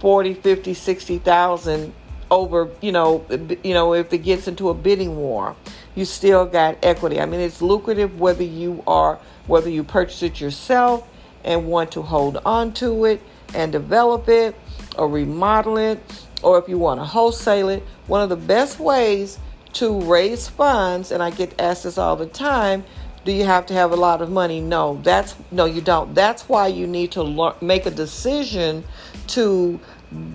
40, 0.00 0.34
50, 0.34 0.74
60,000 0.74 1.94
over, 2.32 2.68
you 2.80 2.90
know, 2.90 3.24
you 3.62 3.74
know, 3.74 3.94
if 3.94 4.12
it 4.12 4.18
gets 4.18 4.48
into 4.48 4.70
a 4.70 4.74
bidding 4.74 5.16
war, 5.16 5.54
you 5.94 6.04
still 6.04 6.44
got 6.44 6.78
equity. 6.82 7.20
I 7.20 7.26
mean, 7.26 7.38
it's 7.38 7.62
lucrative 7.62 8.18
whether 8.18 8.42
you 8.42 8.82
are 8.88 9.20
whether 9.46 9.70
you 9.70 9.84
purchase 9.84 10.24
it 10.24 10.40
yourself 10.40 11.06
and 11.44 11.66
want 11.66 11.92
to 11.92 12.02
hold 12.02 12.38
on 12.44 12.72
to 12.74 13.04
it 13.04 13.20
and 13.54 13.72
develop 13.72 14.28
it 14.28 14.54
or 14.96 15.08
remodel 15.08 15.78
it 15.78 16.00
or 16.42 16.58
if 16.58 16.68
you 16.68 16.78
want 16.78 17.00
to 17.00 17.04
wholesale 17.04 17.68
it. 17.68 17.82
One 18.06 18.22
of 18.22 18.28
the 18.28 18.36
best 18.36 18.78
ways 18.78 19.38
to 19.74 20.00
raise 20.02 20.48
funds, 20.48 21.12
and 21.12 21.22
I 21.22 21.30
get 21.30 21.58
asked 21.60 21.84
this 21.84 21.98
all 21.98 22.16
the 22.16 22.26
time, 22.26 22.84
do 23.24 23.32
you 23.32 23.44
have 23.44 23.66
to 23.66 23.74
have 23.74 23.92
a 23.92 23.96
lot 23.96 24.20
of 24.20 24.30
money? 24.30 24.60
No, 24.60 25.00
that's 25.02 25.36
no, 25.52 25.64
you 25.64 25.80
don't. 25.80 26.12
That's 26.14 26.48
why 26.48 26.66
you 26.66 26.88
need 26.88 27.12
to 27.12 27.54
make 27.60 27.86
a 27.86 27.90
decision 27.90 28.84
to 29.28 29.78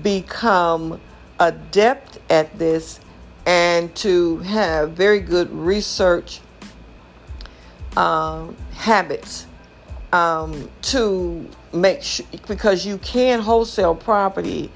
become 0.02 1.00
adept 1.39 2.20
at 2.30 2.58
this 2.58 3.02
and 3.46 3.93
to 3.96 4.38
have 4.39 4.91
very 4.91 5.20
good 5.20 5.52
research 5.52 6.39
um, 7.98 8.56
habits 8.74 9.47
um, 10.13 10.70
to 10.84 11.48
make 11.74 12.02
sure 12.02 12.26
because 12.48 12.86
you 12.86 12.98
can 13.00 13.39
wholesale 13.39 13.96
property 13.96 14.72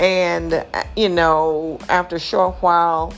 and 0.00 0.64
you 0.96 1.08
know 1.08 1.78
after 1.88 2.16
a 2.16 2.20
short 2.20 2.56
while 2.56 3.12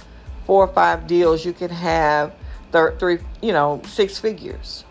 four 0.46 0.64
or 0.64 0.72
five 0.72 1.06
deals 1.06 1.44
you 1.44 1.52
can 1.52 1.70
have 1.70 2.34
th- 2.72 2.98
three 2.98 3.18
you 3.42 3.52
know 3.52 3.80
six 3.86 4.18
figures. 4.18 4.84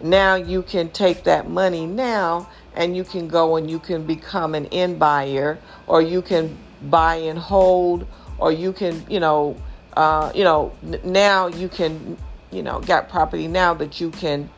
Now 0.00 0.36
you 0.36 0.62
can 0.62 0.90
take 0.90 1.24
that 1.24 1.48
money 1.48 1.86
now 1.86 2.48
and 2.76 2.96
you 2.96 3.02
can 3.02 3.26
go 3.26 3.56
and 3.56 3.68
you 3.70 3.78
can 3.78 4.04
become 4.04 4.54
an 4.54 4.66
end 4.66 4.98
buyer 4.98 5.58
or 5.86 6.02
you 6.02 6.22
can 6.22 6.56
buy 6.82 7.16
and 7.16 7.38
hold 7.38 8.06
or 8.38 8.52
you 8.52 8.72
can 8.72 9.04
you 9.08 9.18
know 9.18 9.56
uh, 9.96 10.30
you 10.34 10.44
know 10.44 10.72
n- 10.84 11.00
now 11.02 11.48
you 11.48 11.68
can 11.68 12.16
you 12.52 12.62
know 12.62 12.80
got 12.80 13.08
property 13.08 13.48
now 13.48 13.74
that 13.74 14.00
you 14.00 14.10
can 14.10 14.48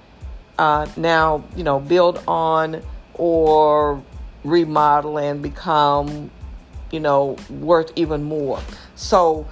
uh, 0.61 0.87
now 0.96 1.44
you 1.57 1.64
know 1.64 1.81
build 1.81 2.23
on 2.29 2.83
or 3.14 4.03
remodel 4.44 5.18
and 5.18 5.42
become 5.42 6.31
you 6.90 7.01
know 7.01 7.37
worth 7.49 7.92
even 7.96 8.23
more 8.23 8.61
so 8.94 9.49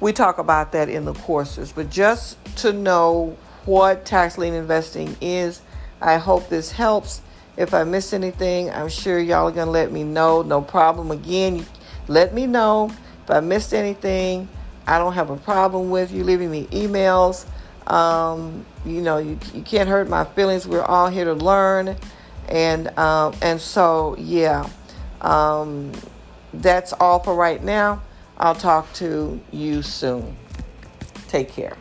we 0.00 0.12
talk 0.12 0.38
about 0.38 0.72
that 0.72 0.88
in 0.88 1.04
the 1.04 1.14
courses 1.14 1.72
but 1.72 1.90
just 1.90 2.38
to 2.56 2.72
know 2.72 3.36
what 3.64 4.04
tax 4.04 4.38
lien 4.38 4.54
investing 4.54 5.16
is 5.20 5.62
i 6.00 6.16
hope 6.16 6.48
this 6.48 6.70
helps 6.70 7.22
if 7.56 7.72
I 7.72 7.84
miss 7.84 8.12
anything, 8.12 8.70
I'm 8.70 8.88
sure 8.88 9.18
y'all 9.18 9.48
are 9.48 9.52
going 9.52 9.66
to 9.66 9.70
let 9.72 9.90
me 9.90 10.04
know. 10.04 10.42
No 10.42 10.60
problem. 10.60 11.10
Again, 11.10 11.64
let 12.06 12.34
me 12.34 12.46
know 12.46 12.90
if 13.22 13.30
I 13.30 13.40
missed 13.40 13.72
anything. 13.72 14.48
I 14.86 14.98
don't 14.98 15.14
have 15.14 15.30
a 15.30 15.36
problem 15.36 15.90
with 15.90 16.12
you 16.12 16.22
leaving 16.22 16.50
me 16.50 16.66
emails. 16.66 17.46
Um, 17.86 18.64
you 18.84 19.00
know, 19.00 19.18
you, 19.18 19.38
you 19.54 19.62
can't 19.62 19.88
hurt 19.88 20.08
my 20.08 20.24
feelings. 20.24 20.66
We're 20.66 20.82
all 20.82 21.08
here 21.08 21.24
to 21.24 21.34
learn. 21.34 21.96
And, 22.48 22.88
um, 22.98 23.34
and 23.42 23.60
so, 23.60 24.16
yeah, 24.18 24.68
um, 25.20 25.92
that's 26.54 26.92
all 26.92 27.20
for 27.20 27.34
right 27.34 27.62
now. 27.62 28.02
I'll 28.38 28.54
talk 28.54 28.92
to 28.94 29.40
you 29.50 29.82
soon. 29.82 30.36
Take 31.28 31.50
care. 31.50 31.76